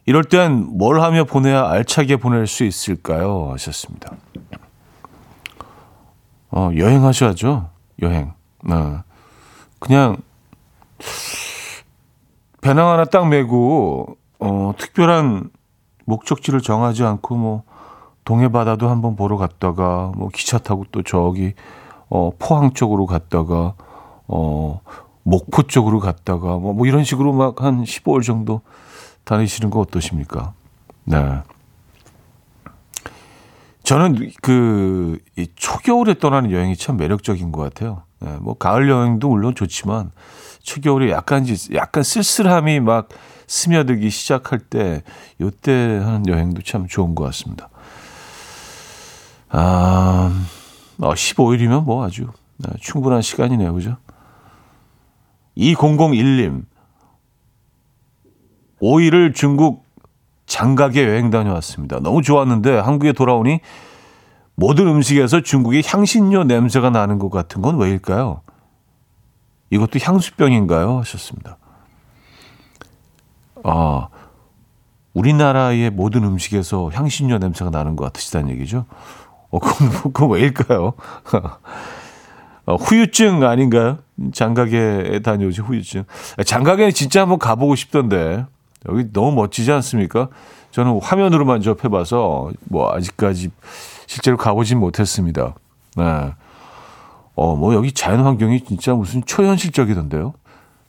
이럴 0.05 0.23
땐 0.23 0.77
뭘 0.77 1.01
하며 1.01 1.23
보내야 1.23 1.69
알차게 1.69 2.17
보낼 2.17 2.47
수 2.47 2.63
있을까요? 2.63 3.51
하셨습니다. 3.53 4.11
어, 6.49 6.71
여행하셔야죠. 6.75 7.69
여행. 8.01 8.33
어. 8.69 9.03
그냥 9.79 10.17
배낭 12.61 12.89
하나 12.89 13.05
딱 13.05 13.27
메고 13.27 14.17
어, 14.39 14.73
특별한 14.77 15.49
목적지를 16.05 16.61
정하지 16.61 17.03
않고 17.03 17.35
뭐 17.35 17.63
동해 18.23 18.51
바다도 18.51 18.89
한번 18.89 19.15
보러 19.15 19.37
갔다가 19.37 20.11
뭐 20.15 20.29
기차 20.29 20.57
타고 20.57 20.85
또 20.91 21.03
저기 21.03 21.53
어, 22.09 22.31
포항 22.37 22.73
쪽으로 22.73 23.05
갔다가 23.05 23.73
어, 24.27 24.81
목포 25.23 25.63
쪽으로 25.63 25.99
갔다가 25.99 26.57
뭐, 26.57 26.73
뭐 26.73 26.85
이런 26.87 27.03
식으로 27.03 27.33
막 27.33 27.61
한 27.61 27.83
15일 27.83 28.23
정도 28.23 28.61
다니시는 29.23 29.69
거 29.69 29.79
어떠십니까? 29.79 30.53
네. 31.03 31.41
저는 33.83 34.31
그, 34.41 35.19
이 35.37 35.47
초겨울에 35.55 36.15
떠나는 36.15 36.51
여행이 36.51 36.75
참 36.77 36.97
매력적인 36.97 37.51
것 37.51 37.61
같아요. 37.61 38.03
네, 38.19 38.37
뭐, 38.39 38.53
가을 38.53 38.89
여행도 38.89 39.29
물론 39.29 39.55
좋지만, 39.55 40.11
초겨울에 40.61 41.11
약간, 41.11 41.45
약간 41.73 42.03
쓸쓸함이 42.03 42.79
막 42.79 43.09
스며들기 43.47 44.09
시작할 44.09 44.59
때, 44.59 45.01
요때 45.41 45.99
하는 46.03 46.27
여행도 46.27 46.61
참 46.61 46.87
좋은 46.87 47.15
것 47.15 47.23
같습니다. 47.25 47.69
아, 49.49 50.31
어, 50.99 51.13
15일이면 51.13 51.83
뭐 51.83 52.05
아주 52.05 52.27
네, 52.57 52.69
충분한 52.79 53.21
시간이네요. 53.21 53.73
그죠? 53.73 53.97
2001님. 55.57 56.65
5일을 58.81 59.35
중국 59.35 59.85
장가게 60.45 61.05
여행 61.07 61.29
다녀왔습니다. 61.29 61.99
너무 61.99 62.21
좋았는데 62.21 62.79
한국에 62.79 63.13
돌아오니 63.13 63.59
모든 64.55 64.87
음식에서 64.87 65.41
중국의 65.41 65.83
향신료 65.85 66.43
냄새가 66.43 66.89
나는 66.89 67.19
것 67.19 67.29
같은 67.29 67.61
건 67.61 67.77
왜일까요? 67.77 68.41
이것도 69.69 69.99
향수병인가요? 70.01 70.99
하셨습니다. 70.99 71.57
아, 73.63 74.09
우리나라의 75.13 75.89
모든 75.91 76.23
음식에서 76.23 76.89
향신료 76.93 77.37
냄새가 77.37 77.69
나는 77.69 77.95
것 77.95 78.05
같으시다는 78.05 78.49
얘기죠? 78.49 78.85
어, 79.49 79.59
그건, 79.59 79.89
그건 79.89 80.29
왜일까요? 80.31 80.93
어, 82.65 82.75
후유증 82.75 83.43
아닌가요? 83.43 83.99
장가게 84.33 85.21
다녀오지, 85.23 85.61
후유증. 85.61 86.03
장가게는 86.45 86.93
진짜 86.93 87.21
한번 87.21 87.39
가보고 87.39 87.75
싶던데. 87.75 88.45
여기 88.89 89.11
너무 89.13 89.33
멋지지 89.33 89.71
않습니까? 89.71 90.29
저는 90.71 90.99
화면으로만 91.01 91.61
접해봐서, 91.61 92.51
뭐, 92.65 92.93
아직까지 92.93 93.51
실제로 94.07 94.37
가보진 94.37 94.79
못했습니다. 94.79 95.53
네. 95.97 96.33
어, 97.35 97.55
뭐, 97.55 97.73
여기 97.73 97.91
자연 97.91 98.21
환경이 98.21 98.63
진짜 98.65 98.93
무슨 98.93 99.23
초현실적이던데요? 99.23 100.33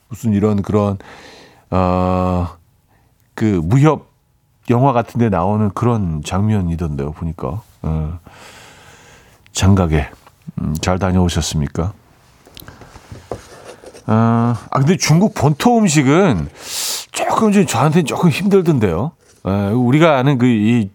무슨 0.09 0.33
이런 0.33 0.63
그런, 0.63 0.99
어, 1.71 2.49
그, 3.35 3.61
무협 3.63 4.11
영화 4.71 4.93
같은 4.93 5.19
데 5.19 5.29
나오는 5.29 5.71
그런 5.71 6.23
장면이던데요, 6.25 7.13
보니까. 7.13 7.63
어, 7.83 8.19
장가게. 9.53 10.09
음, 10.61 10.75
잘 10.81 10.99
다녀오셨습니까? 10.99 11.93
아, 14.07 14.57
아, 14.71 14.79
근데 14.79 14.97
중국 14.97 15.35
본토 15.35 15.79
음식은 15.79 16.49
조금 17.13 17.53
좀 17.53 17.67
저한테는 17.67 18.07
조금 18.07 18.31
힘들던데요. 18.31 19.13
에, 19.47 19.69
우리가 19.71 20.19
아는 20.19 20.39
그, 20.39 20.47
이, 20.47 20.91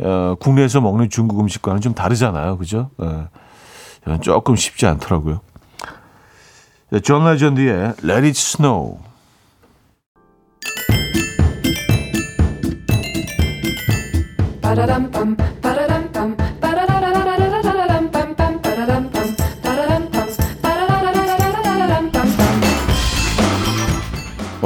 어, 0.00 0.34
국내에서 0.40 0.80
먹는 0.80 1.10
중국 1.10 1.40
음식과는 1.40 1.80
좀 1.80 1.94
다르잖아요. 1.94 2.58
그죠? 2.58 2.90
에, 3.02 4.18
조금 4.20 4.56
쉽지 4.56 4.86
않더라고요. 4.86 5.40
존 7.02 7.24
레전드의 7.24 7.94
Let 8.02 8.26
It 8.26 8.28
Snow. 8.30 8.98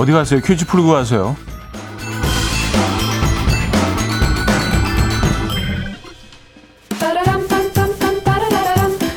어디 0.02 0.10
가세요? 0.10 0.40
퀴즈 0.40 0.66
풀고 0.66 0.88
가세요. 0.88 1.36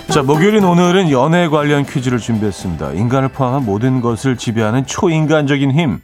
자, 0.10 0.22
목요일인 0.22 0.64
오늘은 0.64 1.10
연애 1.10 1.48
관련 1.48 1.88
퀴즈를 1.88 2.20
준비했습니다. 2.20 2.92
인간을 2.92 3.30
포함한 3.30 3.66
모든 3.66 4.00
것을 4.00 4.38
지배하는 4.38 4.86
초인간적인 4.86 5.72
힘 5.72 6.02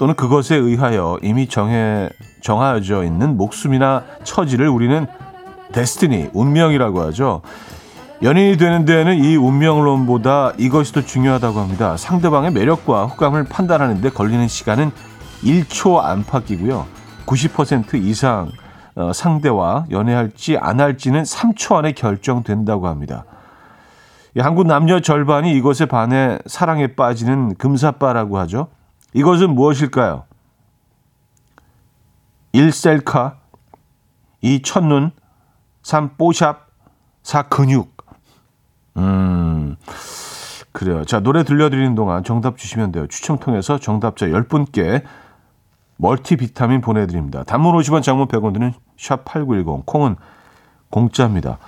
또는 0.00 0.16
그것에 0.16 0.56
의하여 0.56 1.20
이미 1.22 1.46
정해 1.46 2.08
정하여져 2.42 3.04
있는 3.04 3.36
목숨이나 3.36 4.02
처지를 4.24 4.68
우리는 4.68 5.06
데스티니, 5.70 6.30
운명이라고 6.32 7.02
하죠. 7.02 7.42
연인이 8.22 8.56
되는 8.56 8.84
데에는 8.84 9.16
이 9.24 9.34
운명론보다 9.34 10.52
이것이 10.56 10.92
더 10.92 11.02
중요하다고 11.02 11.58
합니다. 11.58 11.96
상대방의 11.96 12.52
매력과 12.52 13.06
호감을 13.06 13.44
판단하는 13.44 14.00
데 14.00 14.10
걸리는 14.10 14.46
시간은 14.46 14.92
1초 15.42 15.98
안팎이고요. 15.98 16.86
90% 17.26 17.94
이상 17.94 18.52
어, 18.94 19.12
상대와 19.12 19.86
연애할지 19.90 20.56
안 20.56 20.80
할지는 20.80 21.24
3초 21.24 21.74
안에 21.74 21.92
결정된다고 21.92 22.86
합니다. 22.86 23.24
이 24.36 24.40
한국 24.40 24.68
남녀 24.68 25.00
절반이 25.00 25.52
이것에 25.56 25.86
반해 25.86 26.38
사랑에 26.46 26.94
빠지는 26.94 27.56
금사빠라고 27.56 28.38
하죠. 28.38 28.68
이것은 29.14 29.52
무엇일까요? 29.52 30.26
1. 32.52 32.70
셀카 32.70 33.38
2. 34.42 34.62
첫눈 34.62 35.10
3. 35.82 36.16
뽀샵 36.16 36.68
4. 37.24 37.42
근육 37.48 37.91
음 38.96 39.76
그래요. 40.72 41.04
자 41.04 41.20
노래 41.20 41.44
들려드리는 41.44 41.94
동안 41.94 42.24
정답 42.24 42.56
주시면 42.56 42.92
돼요. 42.92 43.06
추첨 43.06 43.38
통해서 43.38 43.78
정답자 43.78 44.26
10분께 44.26 45.02
멀티비타민 45.96 46.80
보내드립니다. 46.80 47.44
단문 47.44 47.74
50원 47.76 48.02
장문 48.02 48.26
100원 48.28 48.52
드는 48.54 48.72
샵8910 48.98 49.86
콩은 49.86 50.16
공짜입니다. 50.90 51.58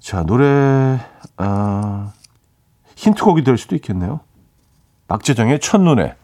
자 0.00 0.22
노래 0.22 0.98
아, 1.36 2.12
힌트곡이 2.96 3.44
될 3.44 3.58
수도 3.58 3.74
있겠네요. 3.76 4.20
박재정의 5.08 5.60
첫눈에 5.60 6.16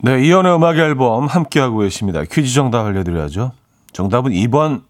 네, 0.00 0.24
이연의 0.24 0.54
음악 0.54 0.76
앨범 0.76 1.26
함께하고 1.26 1.78
계십니다. 1.78 2.22
퀴즈 2.22 2.54
정답 2.54 2.86
알려드려야죠. 2.86 3.52
정답은 3.92 4.30
2번 4.30 4.84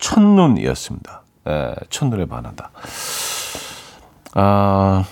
첫눈이었습니다. 0.00 1.22
네, 1.44 1.74
첫눈에 1.90 2.24
반한다. 2.26 2.70
아, 4.34 5.04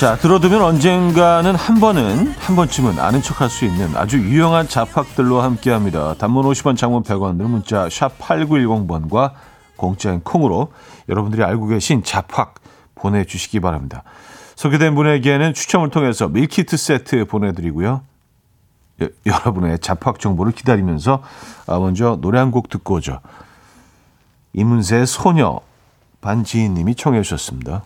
자 0.00 0.16
들어두면 0.16 0.62
언젠가는 0.62 1.54
한 1.54 1.78
번은 1.78 2.28
한 2.28 2.56
번쯤은 2.56 2.98
아는 2.98 3.20
척 3.20 3.42
할 3.42 3.50
수 3.50 3.66
있는 3.66 3.94
아주 3.98 4.16
유용한 4.16 4.66
자팍들로 4.66 5.42
함께 5.42 5.70
합니다. 5.70 6.14
단문 6.14 6.46
50원 6.46 6.74
장문 6.74 7.02
100원들 7.02 7.42
문자 7.42 7.86
샵 7.90 8.18
8910번과 8.18 9.32
공짜인 9.76 10.20
콩으로 10.20 10.72
여러분들이 11.10 11.44
알고 11.44 11.66
계신 11.66 12.02
자팍 12.02 12.54
보내주시기 12.94 13.60
바랍니다. 13.60 14.02
소개된 14.56 14.94
분에게는 14.94 15.52
추첨을 15.52 15.90
통해서 15.90 16.28
밀키트 16.28 16.78
세트 16.78 17.26
보내드리고요. 17.26 18.00
여, 19.02 19.08
여러분의 19.26 19.80
자팍 19.80 20.18
정보를 20.18 20.52
기다리면서 20.54 21.22
아, 21.66 21.78
먼저 21.78 22.16
노래 22.22 22.38
한 22.38 22.52
곡 22.52 22.70
듣고 22.70 22.94
오죠. 22.94 23.20
이문세의 24.54 25.06
소녀 25.06 25.60
반지인 26.22 26.72
님이 26.72 26.94
청해 26.94 27.20
주셨습니다. 27.20 27.82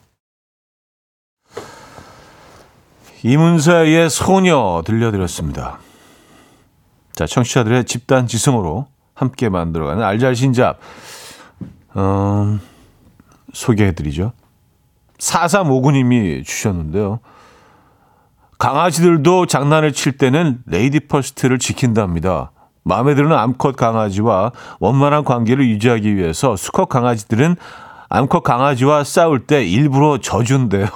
이문세의 3.24 4.10
소녀 4.10 4.82
들려드렸습니다. 4.84 5.78
자, 7.14 7.26
청취자들의 7.26 7.84
집단 7.84 8.26
지성으로 8.26 8.86
함께 9.14 9.48
만들어가는 9.48 10.02
알잘신잡 10.04 10.78
음, 11.96 12.60
소개해드리죠. 13.54 14.32
4359님이 15.18 16.44
주셨는데요. 16.44 17.20
강아지들도 18.58 19.46
장난을 19.46 19.92
칠 19.92 20.18
때는 20.18 20.58
lady 20.66 21.00
first를 21.00 21.58
지킨답니다. 21.58 22.50
마음에 22.82 23.14
드는 23.14 23.32
암컷 23.32 23.76
강아지와 23.76 24.52
원만한 24.80 25.24
관계를 25.24 25.66
유지하기 25.70 26.14
위해서 26.16 26.56
수컷 26.56 26.90
강아지들은 26.90 27.56
암컷 28.10 28.42
강아지와 28.42 29.02
싸울 29.02 29.46
때 29.46 29.64
일부러 29.64 30.18
져준대요. 30.18 30.88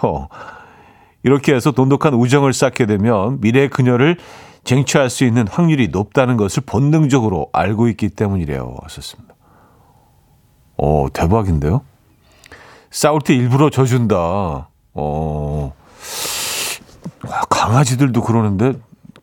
이렇게 1.23 1.55
해서 1.55 1.73
돈독한 1.73 2.15
우정을 2.15 2.53
쌓게 2.53 2.87
되면 2.87 3.41
미래의 3.41 3.71
그녀를 3.71 4.17
쟁취할 4.65 5.11
수 5.11 5.25
있는 5.25 5.49
확률이 5.49 5.89
높다는 5.89 6.37
것을 6.37 6.63
본능적으로 6.67 7.49
알고 7.53 7.89
있기 7.89 8.11
때문이래요. 8.11 8.77
하셨습니다. 8.83 9.35
오, 10.77 11.09
대박인데요? 11.09 11.83
싸울 12.91 13.21
때 13.21 13.35
일부러 13.35 13.71
져준다. 13.71 14.69
어, 14.95 15.73
와, 17.27 17.41
강아지들도 17.51 18.23
그러는데, 18.23 18.75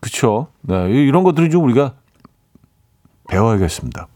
그쵸? 0.01 0.47
네, 0.61 0.89
이- 0.91 1.07
이런 1.07 1.23
것들은 1.23 1.49
좀 1.49 1.63
우리가 1.63 1.93
배워야겠습니다. 3.29 4.07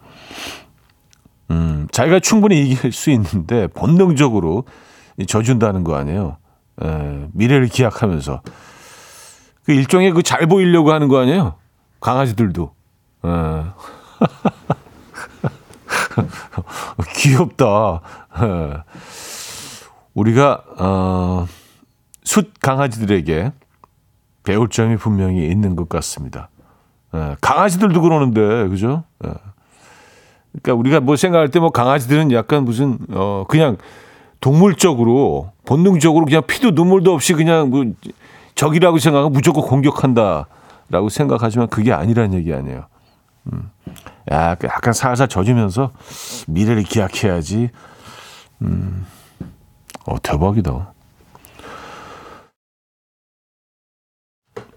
음, 1.51 1.87
자기가 1.91 2.19
충분히 2.19 2.61
이길 2.69 2.91
수 2.91 3.09
있는데, 3.11 3.67
본능적으로 3.67 4.65
이 5.17 5.25
져준다는 5.25 5.83
거 5.83 5.95
아니에요? 5.95 6.37
에, 6.81 7.27
미래를 7.33 7.67
기약하면서 7.67 8.41
그 9.63 9.71
일종의 9.73 10.11
그 10.11 10.21
잘 10.23 10.47
보이려고 10.47 10.91
하는 10.93 11.07
거 11.07 11.19
아니에요? 11.19 11.55
강아지들도. 12.01 12.73
에. 13.25 13.29
귀엽다. 17.15 18.01
에. 18.41 18.77
우리가 20.13 20.63
어, 20.77 21.45
숫 22.23 22.53
강아지들에게 22.61 23.51
배울 24.43 24.69
점이 24.69 24.97
분명히 24.97 25.47
있는 25.47 25.75
것 25.75 25.87
같습니다. 25.89 26.49
예, 27.13 27.35
강아지들도 27.41 28.01
그러는데 28.01 28.67
그죠? 28.69 29.03
예. 29.25 29.31
그러니까 30.61 30.73
우리가 30.79 30.99
뭐 30.99 31.15
생각할 31.15 31.49
때 31.49 31.59
뭐 31.59 31.69
강아지들은 31.71 32.31
약간 32.31 32.65
무슨 32.65 32.97
어 33.11 33.45
그냥 33.47 33.77
동물적으로 34.39 35.51
본능적으로 35.65 36.25
그냥 36.25 36.43
피도 36.47 36.71
눈물도 36.71 37.13
없이 37.13 37.33
그냥 37.33 37.69
뭐 37.69 37.85
적이라고 38.55 38.97
생각하고 38.97 39.29
무조건 39.29 39.63
공격한다라고 39.63 41.09
생각하지만 41.09 41.67
그게 41.67 41.93
아니라는 41.93 42.33
얘기 42.33 42.53
아니에요. 42.53 42.85
음. 43.51 43.69
약간, 44.31 44.69
약간 44.69 44.93
살살 44.93 45.27
젖으면서 45.27 45.91
미래를 46.47 46.83
기약해야지. 46.83 47.69
음. 48.61 49.05
어 50.05 50.15
대박이다. 50.21 50.93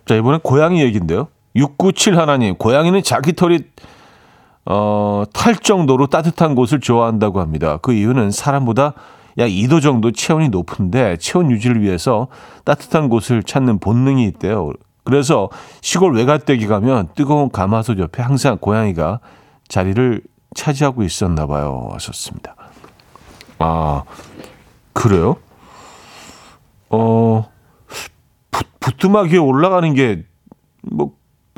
자, 0.07 0.15
이번엔 0.17 0.41
고양이 0.41 0.83
얘기인데요. 0.83 1.29
697 1.55 2.19
하나님, 2.19 2.57
고양이는 2.57 3.03
자기 3.03 3.35
털이 3.35 3.61
어, 4.65 5.25
탈 5.33 5.57
정도로 5.57 6.07
따뜻한 6.07 6.55
곳을 6.55 6.81
좋아한다고 6.81 7.41
합니다. 7.41 7.79
그 7.83 7.93
이유는 7.93 8.31
사람보다 8.31 8.95
약 9.39 9.49
2도 9.49 9.81
정도 9.83 10.11
체온이 10.13 10.49
높은데 10.49 11.17
체온 11.17 11.51
유지를 11.51 11.83
위해서 11.83 12.29
따뜻한 12.65 13.09
곳을 13.09 13.43
찾는 13.43 13.79
본능이 13.79 14.27
있대요. 14.27 14.73
그래서 15.05 15.49
시골 15.81 16.15
외갓댁에 16.15 16.67
가면 16.67 17.09
뜨거운 17.15 17.51
가마솥 17.51 17.99
옆에 17.99 18.23
항상 18.23 18.59
고양이가 18.59 19.21
자리를 19.69 20.23
차지하고 20.55 21.03
있었나 21.03 21.47
봐요. 21.47 21.89
하셨습니다. 21.93 22.55
아, 23.59 24.05
그래요? 24.93 25.37
어, 26.91 27.49
부, 28.51 28.65
부뚜막 28.81 29.31
위에 29.31 29.39
올라가는 29.39 29.95
게, 29.95 30.25
뭐, 30.83 31.13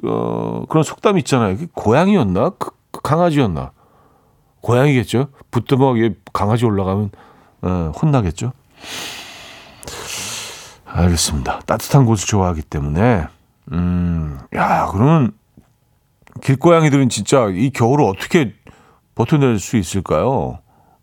어, 0.04 0.64
그런 0.68 0.84
속담 0.84 1.18
있잖아요. 1.18 1.56
고양이였나? 1.74 2.50
그, 2.50 2.70
그 2.92 3.00
강아지였나? 3.02 3.72
고양이겠죠? 4.60 5.28
부뚜막 5.50 5.96
위에 5.96 6.14
강아지 6.32 6.64
올라가면, 6.64 7.10
어, 7.64 7.92
혼나겠죠? 8.00 8.52
알겠습니다. 10.84 11.60
따뜻한 11.60 12.04
곳을 12.04 12.26
좋아하기 12.28 12.62
때문에, 12.62 13.26
음, 13.72 14.38
야, 14.54 14.86
그러면, 14.92 15.32
길고양이들은 16.42 17.08
진짜 17.08 17.48
이 17.48 17.70
겨울을 17.70 18.04
어떻게 18.04 18.54
버텨낼 19.14 19.58
수 19.58 19.76
있을까요? 19.78 20.58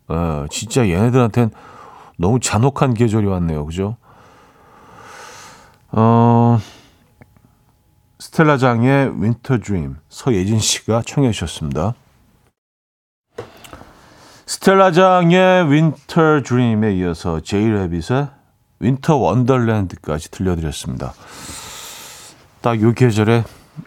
어, 0.08 0.46
진짜 0.50 0.88
얘네들한텐 0.88 1.50
너무 2.16 2.38
잔혹한 2.38 2.94
계절이 2.94 3.26
왔네요. 3.26 3.66
그죠? 3.66 3.96
어, 5.90 6.58
스텔라장의 8.18 9.22
Winter 9.22 9.58
Dream 9.58 9.96
서예진 10.08 10.60
씨가 10.60 11.02
청해 11.04 11.32
주셨습니다. 11.32 11.94
스텔라장의 14.46 15.70
Winter 15.70 16.42
Dream에 16.44 16.94
이어서 16.96 17.40
제이 17.40 17.68
레빗의 17.68 18.28
Winter 18.80 19.16
Wonderland까지 19.16 20.30
들려드렸습니다. 20.30 21.12
딱 22.60 22.80
요 22.80 22.92
계절에 22.92 23.44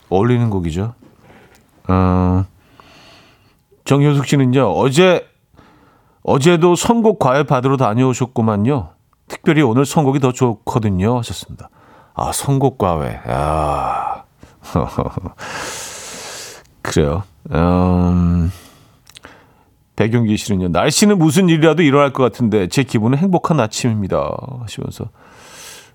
어울리는 0.09 0.49
곡이죠. 0.49 0.93
어, 1.87 2.45
정효숙 3.85 4.25
씨는요, 4.25 4.71
어제, 4.71 5.27
어제도 6.23 6.75
선곡 6.75 7.19
과외 7.19 7.43
받으러 7.43 7.77
다녀오셨구만요. 7.77 8.89
특별히 9.27 9.61
오늘 9.61 9.85
선곡이 9.85 10.19
더 10.19 10.31
좋거든요. 10.31 11.17
하셨습니다. 11.19 11.69
아, 12.15 12.31
선곡 12.31 12.77
과외. 12.77 13.19
아. 13.27 14.23
그래요. 16.81 17.23
음, 17.51 18.51
배경기 19.95 20.35
씨는요, 20.37 20.69
날씨는 20.69 21.17
무슨 21.17 21.47
일이라도 21.49 21.81
일어날 21.83 22.11
것 22.11 22.23
같은데 22.23 22.67
제 22.67 22.83
기분은 22.83 23.17
행복한 23.17 23.59
아침입니다. 23.59 24.17
하시면서 24.61 25.09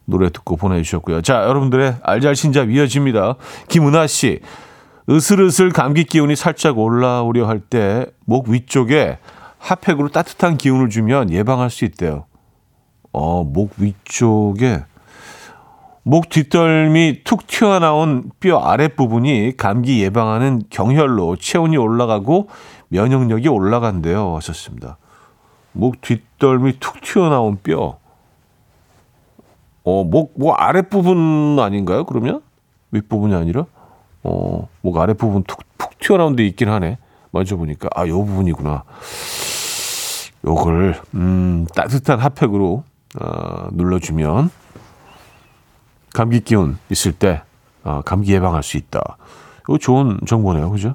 노래 0.07 0.31
듣고 0.31 0.57
보내주셨고요. 0.57 1.23
자, 1.23 1.45
여러분들의 1.45 1.97
알잘신잡 2.03 2.71
이어집니다. 2.71 3.37
김은하 3.69 4.07
씨, 4.07 4.41
으슬으슬 5.09 5.71
감기 5.71 6.05
기운이 6.05 6.37
살짝 6.37 6.79
올라오려 6.79 7.47
할 7.47 7.61
때 7.61 8.07
목 8.25 8.49
위쪽에 8.49 9.19
핫팩으로 9.59 10.09
따뜻한 10.09 10.57
기운을 10.57 10.89
주면 10.89 11.31
예방할 11.31 11.69
수 11.69 11.85
있대요. 11.85 12.25
어, 13.13 13.45
목 13.45 13.73
위쪽에 13.79 14.85
목 16.03 16.31
뒷덜미 16.31 17.23
툭 17.25 17.47
튀어나온 17.47 18.31
뼈 18.41 18.59
아랫부분이 18.59 19.57
감기 19.57 20.03
예방하는 20.03 20.63
경혈로 20.71 21.37
체온이 21.37 21.77
올라가고 21.77 22.49
면역력이 22.89 23.49
올라간대요. 23.49 24.37
하셨습니다. 24.37 24.97
목 25.73 26.01
뒷덜미 26.01 26.79
툭 26.81 27.01
튀어나온 27.03 27.59
뼈. 27.63 27.99
어, 29.85 30.05
목, 30.05 30.33
목 30.37 30.55
아랫부분 30.59 31.59
아닌가요? 31.61 32.05
그러면? 32.05 32.43
윗부분이 32.91 33.35
아니라? 33.35 33.67
어, 34.23 34.69
목 34.83 34.99
아랫부분 34.99 35.45
툭, 35.45 35.61
툭 35.79 35.99
튀어나온 35.99 36.37
데 36.37 36.47
있긴 36.47 36.69
하네. 36.69 36.99
만져보니까. 37.31 37.89
아, 37.95 38.07
요 38.09 38.25
부분이구나. 38.25 38.85
요걸, 40.45 41.01
음, 41.15 41.67
따뜻한 41.75 42.19
핫팩으로, 42.19 42.83
어, 43.21 43.69
눌러주면, 43.73 44.51
감기 46.13 46.41
기운 46.41 46.79
있을 46.91 47.13
때, 47.13 47.43
어, 47.85 48.03
감기 48.05 48.33
예방할 48.33 48.63
수 48.63 48.77
있다. 48.77 49.17
이거 49.63 49.79
좋은 49.79 50.19
정보네요. 50.27 50.71
그죠? 50.71 50.95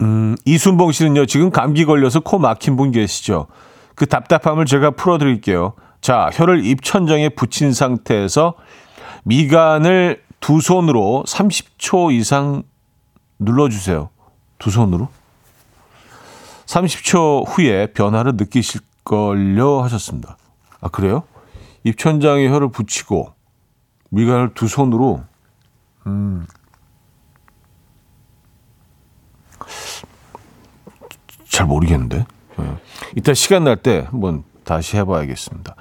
음, 0.00 0.36
이순봉 0.44 0.92
씨는요, 0.92 1.26
지금 1.26 1.50
감기 1.50 1.84
걸려서 1.84 2.20
코 2.20 2.38
막힌 2.38 2.76
분 2.76 2.90
계시죠? 2.90 3.46
그 3.94 4.06
답답함을 4.06 4.66
제가 4.66 4.92
풀어드릴게요. 4.92 5.74
자, 6.00 6.30
혀를 6.32 6.64
입천장에 6.64 7.28
붙인 7.30 7.72
상태에서 7.72 8.54
미간을 9.24 10.22
두 10.40 10.60
손으로 10.60 11.22
30초 11.26 12.12
이상 12.12 12.64
눌러주세요. 13.38 14.10
두 14.58 14.70
손으로. 14.70 15.08
30초 16.66 17.44
후에 17.48 17.92
변화를 17.92 18.32
느끼실걸요 18.36 19.82
하셨습니다. 19.82 20.36
아, 20.80 20.88
그래요? 20.88 21.22
입천장에 21.84 22.48
혀를 22.48 22.70
붙이고 22.70 23.32
미간을 24.10 24.54
두 24.54 24.68
손으로 24.68 25.22
음. 26.06 26.46
잘 31.48 31.66
모르겠는데. 31.66 32.24
예. 32.60 32.76
이따 33.16 33.34
시간 33.34 33.64
날 33.64 33.76
때 33.76 34.06
한번 34.10 34.44
다시 34.64 34.96
해봐야겠습니다. 34.96 35.74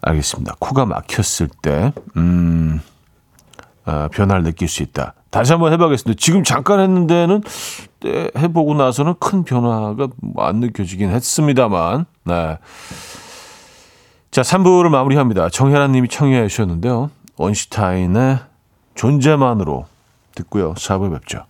알겠습니다. 0.00 0.54
코가 0.58 0.86
막혔을 0.86 1.48
때, 1.60 1.92
음, 2.16 2.80
아, 3.84 4.08
변화를 4.12 4.44
느낄 4.44 4.68
수 4.68 4.82
있다. 4.82 5.14
다시 5.30 5.52
한번 5.52 5.72
해봐야겠습니다. 5.72 6.18
지금 6.20 6.44
잠깐 6.44 6.80
했는데는 6.80 7.42
때 8.00 8.30
해보고 8.36 8.74
나서는 8.74 9.14
큰 9.20 9.44
변화가 9.44 10.08
뭐안 10.22 10.56
느껴지긴 10.60 11.10
했습니다만, 11.10 12.06
네. 12.24 12.58
자, 14.30 14.42
3부를 14.42 14.88
마무리합니다. 14.90 15.48
정혜란 15.48 15.92
님이 15.92 16.08
청해 16.08 16.46
주셨는데요. 16.48 17.10
원슈타인의 17.36 18.38
존재만으로 18.94 19.86
듣고요. 20.34 20.74
4부에 20.74 21.12
뵙죠. 21.12 21.44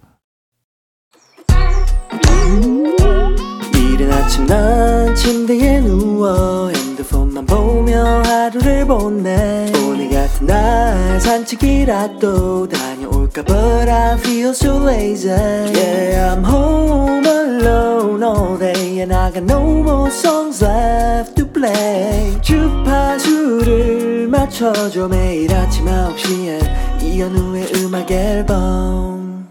이른 3.75 4.13
아침 4.13 4.47
난 4.47 5.15
침대에 5.15 5.81
누워 5.81 6.71
핸드폰만 6.71 7.47
보며 7.47 8.23
하루를 8.25 8.87
보내 8.87 9.73
오늘 9.85 10.09
같은 10.11 10.47
날 10.47 11.21
산책이라도 11.21 12.69
다녀올까 12.69 13.43
But 13.43 13.91
I 13.91 14.15
feel 14.19 14.51
so 14.51 14.89
lazy 14.89 15.33
Yeah 15.33 16.37
I'm 16.37 16.45
home 16.45 17.38
alone 17.49 18.23
all 18.23 18.59
day 18.59 19.01
And 19.01 19.13
I 19.15 19.31
got 19.33 19.45
no 19.45 19.61
more 19.83 20.09
songs 20.11 20.63
left 20.65 21.35
to 21.37 21.47
play 21.47 22.41
주파수를 22.43 24.29
맞춰줘 24.29 25.09
매일 25.09 25.53
아침 25.55 25.87
9시에 25.87 27.03
이현우의 27.03 27.73
음악 27.77 28.11
앨범 28.11 29.49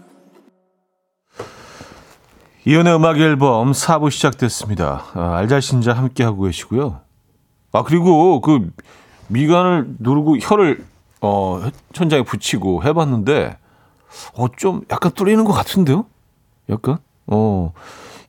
이연의 2.64 2.94
음악 2.96 3.18
앨범 3.18 3.72
4부 3.72 4.10
시작됐습니다. 4.10 5.04
아, 5.14 5.36
알잘신자 5.38 5.94
함께하고 5.94 6.42
계시고요. 6.42 7.00
아 7.72 7.82
그리고 7.82 8.40
그 8.42 8.70
미간을 9.28 9.96
누르고 9.98 10.36
혀를 10.38 10.84
어 11.22 11.62
천장에 11.94 12.22
붙이고 12.24 12.84
해봤는데 12.84 13.56
어 14.36 14.48
좀 14.56 14.82
약간 14.90 15.12
뚫리는 15.12 15.42
것 15.44 15.52
같은데요? 15.52 16.04
약간 16.70 16.98
어. 17.28 17.72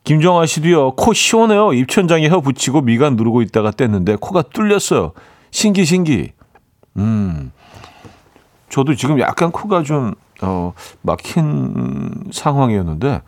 김정아 0.04 0.46
씨도요 0.46 0.92
코 0.92 1.12
시원해요. 1.12 1.72
입천장에 1.72 2.28
혀 2.28 2.40
붙이고 2.40 2.80
미간 2.80 3.16
누르고 3.16 3.42
있다가 3.42 3.70
뗐는데 3.70 4.18
코가 4.20 4.42
뚫렸어요. 4.42 5.12
신기 5.50 5.84
신기. 5.84 6.32
음. 6.96 7.52
저도 8.70 8.94
지금 8.94 9.20
약간 9.20 9.50
코가 9.50 9.82
좀 9.82 10.14
어, 10.42 10.72
막힌 11.02 12.24
상황이었는데 12.32 13.20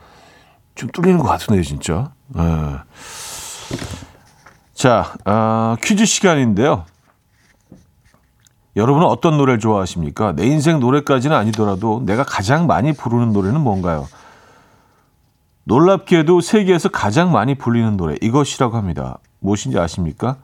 좀 0.75 0.89
뚫리는 0.91 1.19
것 1.19 1.29
같은데요 1.29 1.63
진짜. 1.63 2.13
예. 2.39 2.79
자 4.73 5.13
아, 5.25 5.77
퀴즈 5.83 6.07
시간인데요. 6.07 6.85
여러분은 8.75 9.07
어떤 9.07 9.37
노래를 9.37 9.61
좋아하십니까? 9.61 10.33
내 10.33 10.47
인생 10.47 10.81
노래까지는 10.81 11.37
아니더라도 11.37 12.03
내가 12.07 12.25
가장 12.25 12.67
많이 12.67 12.95
부르는 12.95 13.35
노래는 13.35 13.61
뭔가요? 13.61 14.09
놀랍게도 15.65 16.41
세계에서 16.41 16.89
가장 16.89 17.33
많이 17.33 17.55
불리는 17.55 17.97
노래 17.97 18.17
이것이라고 18.21 18.77
합니다. 18.77 19.19
무엇인지 19.41 19.79
아십니까? 19.79 20.39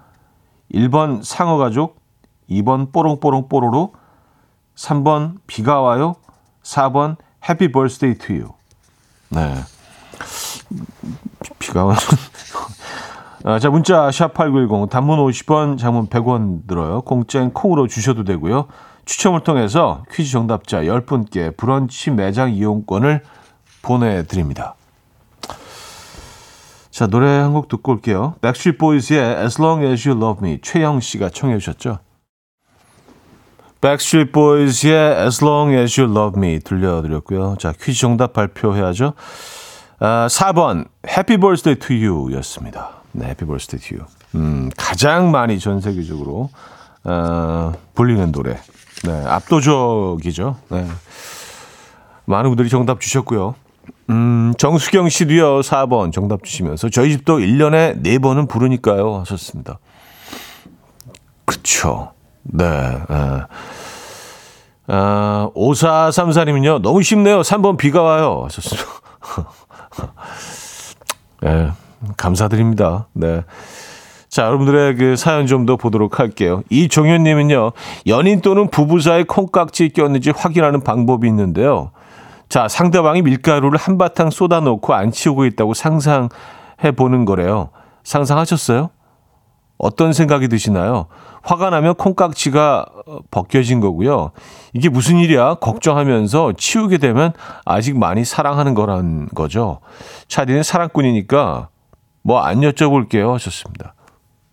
1번 0.72 1.22
상어가족, 1.22 2.00
2번 2.50 2.92
뽀롱뽀롱 2.92 3.48
뽀로로, 3.48 3.92
3번 4.76 5.36
비가 5.46 5.80
와요, 5.80 6.16
4번 6.62 7.16
Happy 7.48 7.72
Birthday 7.72 8.14
to 8.14 8.34
You. 8.34 8.52
네. 9.30 9.54
비가 11.58 11.84
와요. 11.84 11.96
아, 13.44 13.58
자, 13.58 13.70
문자 13.70 14.08
샵8910 14.08 14.90
단문 14.90 15.18
50원, 15.18 15.78
장문 15.78 16.08
100원 16.08 16.66
들어요. 16.66 17.00
공짜인 17.02 17.52
콩으로 17.52 17.86
주셔도 17.86 18.24
되고요. 18.24 18.66
추첨을 19.04 19.40
통해서 19.40 20.02
퀴즈 20.12 20.32
정답자 20.32 20.82
10분께 20.82 21.56
브런치 21.56 22.10
매장 22.10 22.52
이용권을 22.52 23.22
보내드립니다. 23.80 24.74
자, 26.98 27.06
노래 27.06 27.28
한 27.28 27.52
곡 27.52 27.68
듣고 27.68 27.92
올게요. 27.92 28.34
백스트리트 28.40 28.76
보이즈의 28.78 29.20
As 29.20 29.62
Long 29.62 29.86
As 29.86 30.08
You 30.08 30.20
Love 30.20 30.44
Me 30.44 30.58
최영 30.60 30.98
씨가 30.98 31.28
청해 31.30 31.56
주셨죠. 31.58 32.00
백스트리트 33.80 34.32
보이즈의 34.32 35.16
As 35.24 35.44
Long 35.44 35.72
As 35.76 36.00
You 36.00 36.12
Love 36.12 36.36
Me 36.42 36.58
들려드렸고요. 36.58 37.54
자, 37.60 37.72
퀴즈 37.80 38.00
정답 38.00 38.32
발표해야죠. 38.32 39.12
아, 40.00 40.26
4번 40.28 40.88
Happy 41.06 41.38
Birthday 41.38 41.78
to 41.78 41.94
You 41.94 42.36
였습니다. 42.38 42.90
네, 43.12 43.26
Happy 43.26 43.46
Birthday 43.46 43.78
to 43.80 43.98
You. 43.98 44.06
음, 44.34 44.68
가장 44.76 45.30
많이 45.30 45.60
전 45.60 45.80
세계적으로 45.80 46.50
어, 47.04 47.74
불리는 47.94 48.32
노래. 48.32 48.58
네, 49.04 49.24
압도적이죠. 49.24 50.56
네. 50.70 50.84
많은 52.24 52.50
분들이 52.50 52.68
정답 52.68 53.00
주셨고요. 53.00 53.54
음, 54.10 54.54
정수경 54.56 55.08
씨도요, 55.08 55.60
4번 55.60 56.12
정답 56.12 56.44
주시면서 56.44 56.88
저희 56.88 57.10
집도 57.10 57.38
1년에 57.38 58.02
4번은 58.02 58.48
부르니까요 58.48 59.18
하셨습니다. 59.20 59.78
그쵸. 61.44 62.12
네. 62.42 62.64
예. 62.64 63.42
아, 64.90 65.50
5434님은요, 65.54 66.80
너무 66.80 67.02
쉽네요. 67.02 67.42
3번 67.42 67.76
비가 67.76 68.02
와요. 68.02 68.42
하셨습니다. 68.44 68.88
예, 71.44 71.70
감사드립니다. 72.16 73.08
네. 73.12 73.44
자, 74.30 74.44
여러분들의 74.44 74.96
그 74.96 75.16
사연 75.16 75.46
좀 75.46 75.66
더 75.66 75.76
보도록 75.76 76.18
할게요. 76.18 76.62
이종현님은요, 76.70 77.72
연인 78.06 78.40
또는 78.40 78.68
부부 78.70 79.00
사이 79.00 79.24
콩깍지 79.24 79.90
꼈는지 79.90 80.30
확인하는 80.30 80.80
방법이 80.82 81.26
있는데요. 81.28 81.90
자, 82.48 82.66
상대방이 82.68 83.22
밀가루를 83.22 83.78
한바탕 83.78 84.30
쏟아놓고 84.30 84.94
안 84.94 85.10
치우고 85.10 85.44
있다고 85.46 85.74
상상해 85.74 86.30
보는 86.96 87.24
거래요. 87.24 87.70
상상하셨어요? 88.04 88.90
어떤 89.76 90.12
생각이 90.12 90.48
드시나요? 90.48 91.06
화가 91.42 91.70
나면 91.70 91.94
콩깍지가 91.94 92.86
어, 93.06 93.18
벗겨진 93.30 93.80
거고요. 93.80 94.32
이게 94.72 94.88
무슨 94.88 95.18
일이야? 95.18 95.54
걱정하면서 95.56 96.54
치우게 96.56 96.98
되면 96.98 97.32
아직 97.64 97.96
많이 97.96 98.24
사랑하는 98.24 98.74
거란 98.74 99.28
거죠. 99.34 99.80
차디는 100.26 100.62
사랑꾼이니까 100.64 101.68
뭐 102.22 102.40
안 102.40 102.60
여쭤볼게요 102.60 103.32
하셨습니다. 103.34 103.94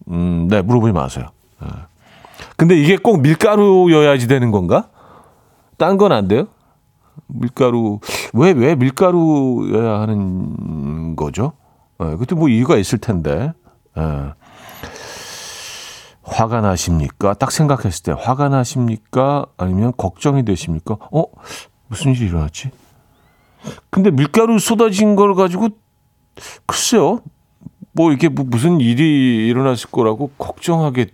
음, 0.10 0.47
네, 0.49 0.62
물어보지 0.62 0.93
마세요. 0.93 1.25
예. 1.63 1.67
근데 2.58 2.75
이게 2.77 2.95
꼭 2.97 3.21
밀가루여야지 3.21 4.27
되는 4.27 4.51
건가? 4.51 4.89
딴 5.77 5.97
건 5.97 6.12
안 6.12 6.27
돼요? 6.27 6.47
밀가루 7.27 7.99
왜왜 8.33 8.75
밀가루여야 8.75 10.01
하는 10.01 11.15
거죠? 11.15 11.53
예, 12.01 12.15
그때 12.17 12.35
뭐 12.35 12.49
이유가 12.49 12.77
있을 12.77 12.99
텐데. 12.99 13.53
예. 13.97 14.33
화가 16.23 16.61
나십니까? 16.61 17.35
딱 17.35 17.51
생각했을 17.51 18.03
때 18.03 18.11
화가 18.17 18.49
나십니까? 18.49 19.45
아니면 19.57 19.93
걱정이 19.95 20.43
되십니까? 20.43 20.97
어? 21.11 21.23
무슨 21.88 22.13
일이 22.13 22.25
일어났지? 22.25 22.71
근데 23.89 24.11
밀가루 24.11 24.59
쏟아진 24.59 25.15
걸 25.15 25.35
가지고 25.35 25.69
글쎄요. 26.65 27.21
뭐 27.91 28.11
이게 28.11 28.27
뭐 28.27 28.45
무슨 28.45 28.81
일이 28.81 29.47
일어났을 29.47 29.89
거라고 29.91 30.31
걱정하게 30.38 31.07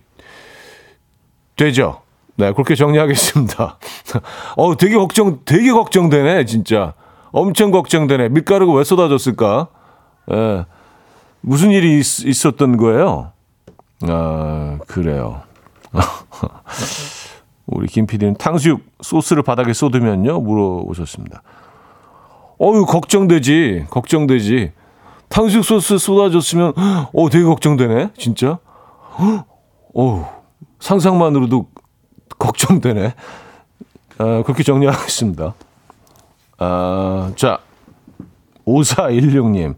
되죠. 1.56 2.01
네, 2.42 2.50
그렇게 2.52 2.74
정리하겠습니다. 2.74 3.78
어, 4.56 4.76
되게 4.76 4.96
걱정, 4.96 5.38
되게 5.44 5.70
걱정되네, 5.70 6.44
진짜. 6.44 6.94
엄청 7.30 7.70
걱정되네. 7.70 8.30
밀가루가 8.30 8.72
왜 8.72 8.82
쏟아졌을까? 8.82 9.68
예. 10.32 10.64
무슨 11.40 11.70
일이 11.70 12.00
있, 12.00 12.26
있었던 12.26 12.78
거예요? 12.78 13.30
아, 14.08 14.78
그래요. 14.88 15.42
우리 17.66 17.86
김 17.86 18.06
PD는 18.08 18.34
탕수육 18.34 18.80
소스를 19.02 19.44
바닥에 19.44 19.72
쏟으면요? 19.72 20.40
물어보셨습니다. 20.40 21.42
어유 22.60 22.86
걱정되지. 22.86 23.86
걱정되지. 23.88 24.72
탕수육 25.28 25.64
소스 25.64 25.96
쏟아졌으면, 25.96 26.72
어, 27.14 27.30
되게 27.30 27.44
걱정되네. 27.44 28.10
진짜. 28.18 28.58
어 29.94 30.42
상상만으로도 30.80 31.68
걱정되네. 32.42 33.14
아, 34.18 34.42
그렇게 34.44 34.62
정리하겠습니다. 34.62 35.54
아, 36.58 37.32
자, 37.36 37.58
5416님. 38.66 39.74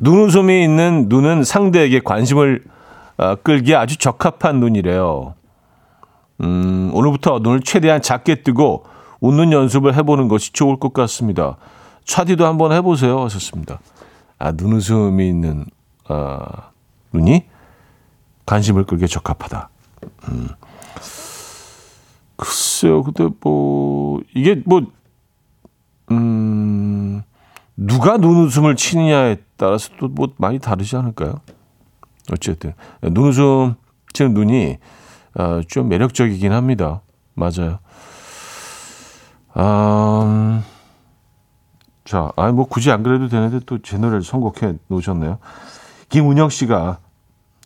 눈웃음이 0.00 0.64
있는 0.64 1.06
눈은 1.08 1.44
상대에게 1.44 2.00
관심을 2.00 2.64
어, 3.16 3.36
끌기에 3.36 3.76
아주 3.76 3.96
적합한 3.96 4.58
눈이래요. 4.58 5.34
음, 6.40 6.90
오늘부터 6.92 7.38
눈을 7.40 7.60
최대한 7.60 8.02
작게 8.02 8.42
뜨고 8.42 8.84
웃는 9.20 9.52
연습을 9.52 9.94
해보는 9.94 10.26
것이 10.26 10.52
좋을 10.52 10.80
것 10.80 10.92
같습니다. 10.92 11.56
차디도 12.04 12.44
한번 12.44 12.72
해보세요. 12.72 13.22
하셨습니다. 13.22 13.78
아, 14.38 14.50
눈웃음이 14.50 15.28
있는, 15.28 15.64
어, 16.08 16.73
눈이 17.14 17.46
관심을 18.46 18.84
끌기에 18.84 19.06
적합하다. 19.06 19.68
음. 20.28 20.48
글쎄요, 22.36 23.02
근데 23.04 23.28
뭐, 23.40 24.20
이게 24.34 24.60
뭐, 24.66 24.82
음, 26.10 27.22
누가 27.76 28.16
눈웃음을 28.18 28.76
치느냐에 28.76 29.36
따라서 29.56 29.90
또 29.98 30.08
뭐 30.08 30.28
많이 30.36 30.58
다르지 30.58 30.96
않을까요? 30.96 31.40
어쨌든 32.32 32.74
눈웃음 33.02 33.74
치는 34.12 34.34
눈이 34.34 34.76
어, 35.36 35.60
좀 35.68 35.88
매력적이긴 35.88 36.52
합니다. 36.52 37.00
맞아요. 37.34 37.78
아, 39.54 40.62
자, 42.04 42.30
아, 42.36 42.52
뭐 42.52 42.66
굳이 42.66 42.90
안 42.90 43.02
그래도 43.02 43.28
되는데 43.28 43.60
또 43.66 43.78
제 43.78 43.96
노래를 43.98 44.22
선곡해 44.22 44.74
놓으셨네요. 44.88 45.38
김은영 46.14 46.48
씨가 46.48 46.98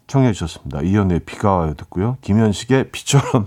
청해 0.07 0.33
주셨습니다. 0.33 0.81
이연의 0.81 1.21
비가 1.27 1.55
와요 1.55 1.75
듣고요. 1.75 2.17
김현식의 2.23 2.91
비처럼, 2.93 3.47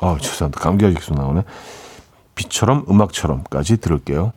아, 0.00 0.16
죄송합니다. 0.20 0.60
감기가 0.60 0.88
계속 0.92 1.16
나오네. 1.16 1.42
비처럼 2.36 2.84
음악처럼까지 2.88 3.78
들을게요. 3.78 4.32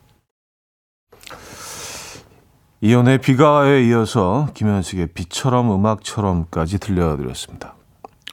이연의 2.81 3.19
비가에 3.19 3.83
이어서 3.83 4.47
김현식의 4.55 5.09
비처럼 5.13 5.71
음악처럼까지 5.71 6.79
들려드렸습니다. 6.79 7.75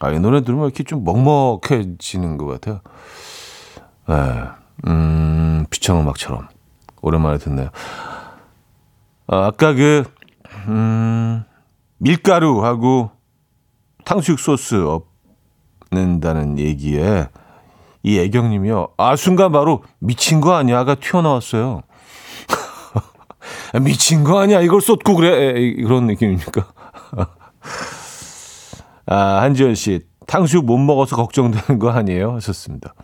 아, 0.00 0.12
이 0.12 0.20
노래 0.20 0.42
들으면 0.42 0.64
이렇게 0.64 0.82
좀 0.82 1.04
먹먹해지는 1.04 2.38
것 2.38 2.46
같아요. 2.46 2.80
네, 4.08 4.44
음, 4.86 5.66
비처럼 5.68 6.04
음악처럼. 6.04 6.48
오랜만에 7.02 7.36
듣네요. 7.36 7.68
아, 9.26 9.46
아까 9.46 9.74
그, 9.74 10.04
음, 10.68 11.44
밀가루하고 11.98 13.10
탕수육 14.04 14.38
소스 14.38 14.84
없는다는 15.90 16.58
얘기에 16.58 17.28
이 18.02 18.18
애경님이요. 18.18 18.88
아, 18.98 19.16
순간 19.16 19.50
바로 19.52 19.82
미친 19.98 20.40
거 20.40 20.54
아니야가 20.54 20.96
튀어나왔어요. 20.96 21.82
미친 23.82 24.24
거 24.24 24.40
아니야. 24.40 24.60
이걸 24.60 24.80
쏟고 24.80 25.14
그래. 25.16 25.58
에, 25.58 25.74
그런 25.82 26.06
느낌입니까? 26.06 26.66
아, 29.06 29.16
한지연 29.42 29.74
씨. 29.74 30.06
탕수육 30.26 30.64
못 30.64 30.78
먹어서 30.78 31.16
걱정되는 31.16 31.78
거 31.78 31.90
아니에요? 31.90 32.34
하셨습니다. 32.34 32.94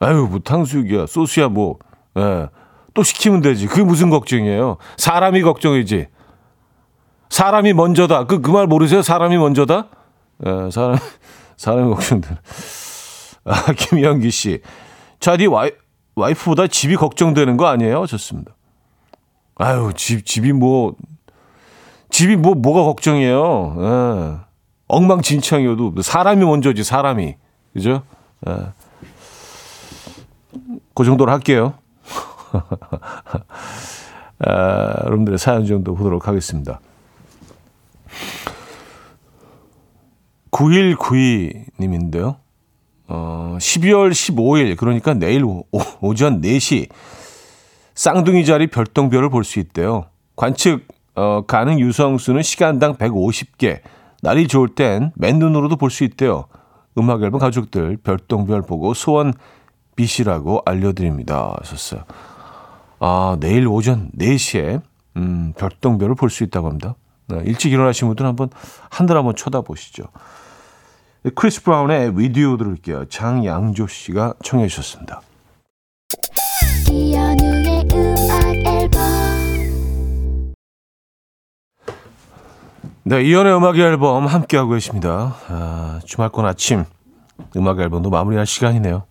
아유, 0.00 0.26
뭐 0.30 0.38
탕수육이야. 0.40 1.06
소스야 1.06 1.48
뭐. 1.48 1.78
예. 2.16 2.48
또 2.94 3.02
시키면 3.02 3.42
되지. 3.42 3.66
그게 3.66 3.82
무슨 3.82 4.10
걱정이에요? 4.10 4.78
사람이 4.96 5.42
걱정이지. 5.42 6.08
사람이 7.30 7.72
먼저다. 7.74 8.24
그, 8.26 8.40
그 8.40 8.52
말 8.52 8.66
모르세요? 8.66 9.02
사람이 9.02 9.36
먼저다? 9.36 9.88
예, 10.46 10.70
사람, 10.70 10.96
사람이 11.56 11.94
걱정되는. 11.94 12.36
아, 13.44 13.72
김영기 13.72 14.30
씨. 14.30 14.60
자디 15.20 15.46
와이, 15.46 15.70
와이프보다 16.14 16.66
집이 16.68 16.96
걱정되는 16.96 17.56
거 17.56 17.66
아니에요? 17.66 18.06
좋습니다. 18.06 18.52
아유, 19.56 19.92
집, 19.96 20.24
집이 20.24 20.52
뭐, 20.52 20.94
집이 22.10 22.36
뭐, 22.36 22.54
뭐가 22.54 22.82
걱정이에요. 22.84 23.76
예. 23.78 24.36
엉망진창이어도 24.88 26.00
사람이 26.02 26.44
먼저지, 26.44 26.82
사람이. 26.84 27.36
그죠? 27.74 28.02
예. 28.48 28.72
그 30.94 31.04
정도로 31.04 31.30
할게요. 31.32 31.74
아, 34.40 34.94
여러분들의 35.04 35.38
사연 35.38 35.66
정도 35.66 35.94
보도록 35.94 36.28
하겠습니다. 36.28 36.80
9192님인데요. 40.58 42.36
어, 43.06 43.56
12월 43.60 44.10
15일, 44.10 44.76
그러니까 44.76 45.14
내일 45.14 45.44
오, 45.44 45.64
오전 46.00 46.40
4시, 46.40 46.88
쌍둥이 47.94 48.44
자리 48.44 48.66
별똥별을 48.66 49.30
볼 49.30 49.44
수 49.44 49.60
있대요. 49.60 50.06
관측 50.36 50.86
어, 51.14 51.42
가능 51.46 51.80
유성수는 51.80 52.42
시간당 52.42 52.96
150개. 52.96 53.80
날이 54.20 54.48
좋을 54.48 54.68
땐 54.74 55.12
맨눈으로도 55.14 55.76
볼 55.76 55.90
수 55.90 56.04
있대요. 56.04 56.46
음악 56.98 57.22
앨범 57.22 57.40
가족들 57.40 57.96
별똥별 58.02 58.62
보고 58.62 58.92
소원 58.94 59.32
비시라고 59.96 60.62
알려드립니다. 60.64 61.54
하셨어요. 61.60 62.02
아, 62.98 63.36
내일 63.40 63.66
오전 63.68 64.10
4시에 64.18 64.82
음, 65.16 65.52
별똥별을 65.56 66.14
볼 66.16 66.30
수 66.30 66.42
있다고 66.44 66.66
합니다. 66.66 66.96
네, 67.28 67.42
일찍 67.44 67.72
일어나신 67.72 68.08
분들은 68.08 68.28
한번 68.28 68.50
하늘 68.90 69.16
한번 69.16 69.36
쳐다보시죠. 69.36 70.04
크리스 71.34 71.62
브라운의 71.62 72.18
With 72.18 72.40
You 72.40 72.56
들을게요. 72.56 73.06
장양조 73.06 73.86
씨가 73.86 74.34
청해 74.42 74.68
주셨습니다. 74.68 75.20
이현우의 76.90 77.88
음악 77.92 78.44
앨범 78.66 79.00
네, 83.04 83.22
이현우의 83.22 83.56
음악 83.56 83.78
앨범 83.78 84.26
함께하고 84.26 84.70
계십니다. 84.72 85.36
아, 85.48 86.00
주말권 86.04 86.44
아침 86.46 86.84
음악 87.56 87.80
앨범도 87.80 88.10
마무리할 88.10 88.46
시간이네요. 88.46 89.04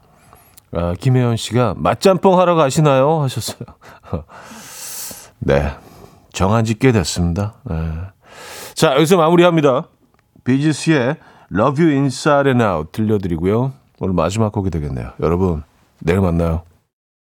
아, 0.73 0.93
김혜연 0.99 1.37
씨가 1.37 1.75
맛짬뽕 1.77 2.39
하러 2.39 2.55
가시나요? 2.55 3.21
하셨어요. 3.21 3.59
네, 5.39 5.71
정한 6.33 6.63
지 6.65 6.75
꽤 6.75 6.91
됐습니다. 6.91 7.55
네. 7.63 7.75
자, 8.75 8.93
여기서 8.95 9.17
마무리합니다. 9.17 9.87
비지스의 10.43 11.17
Love 11.51 11.81
You 11.81 11.95
Inside 11.95 12.49
and 12.49 12.63
Out 12.63 12.91
들려드리고요. 12.91 13.71
오늘 13.99 14.13
마지막 14.13 14.51
곡이 14.51 14.69
되겠네요. 14.69 15.11
여러분, 15.21 15.63
내일 15.99 16.19
만나요. 16.19 16.63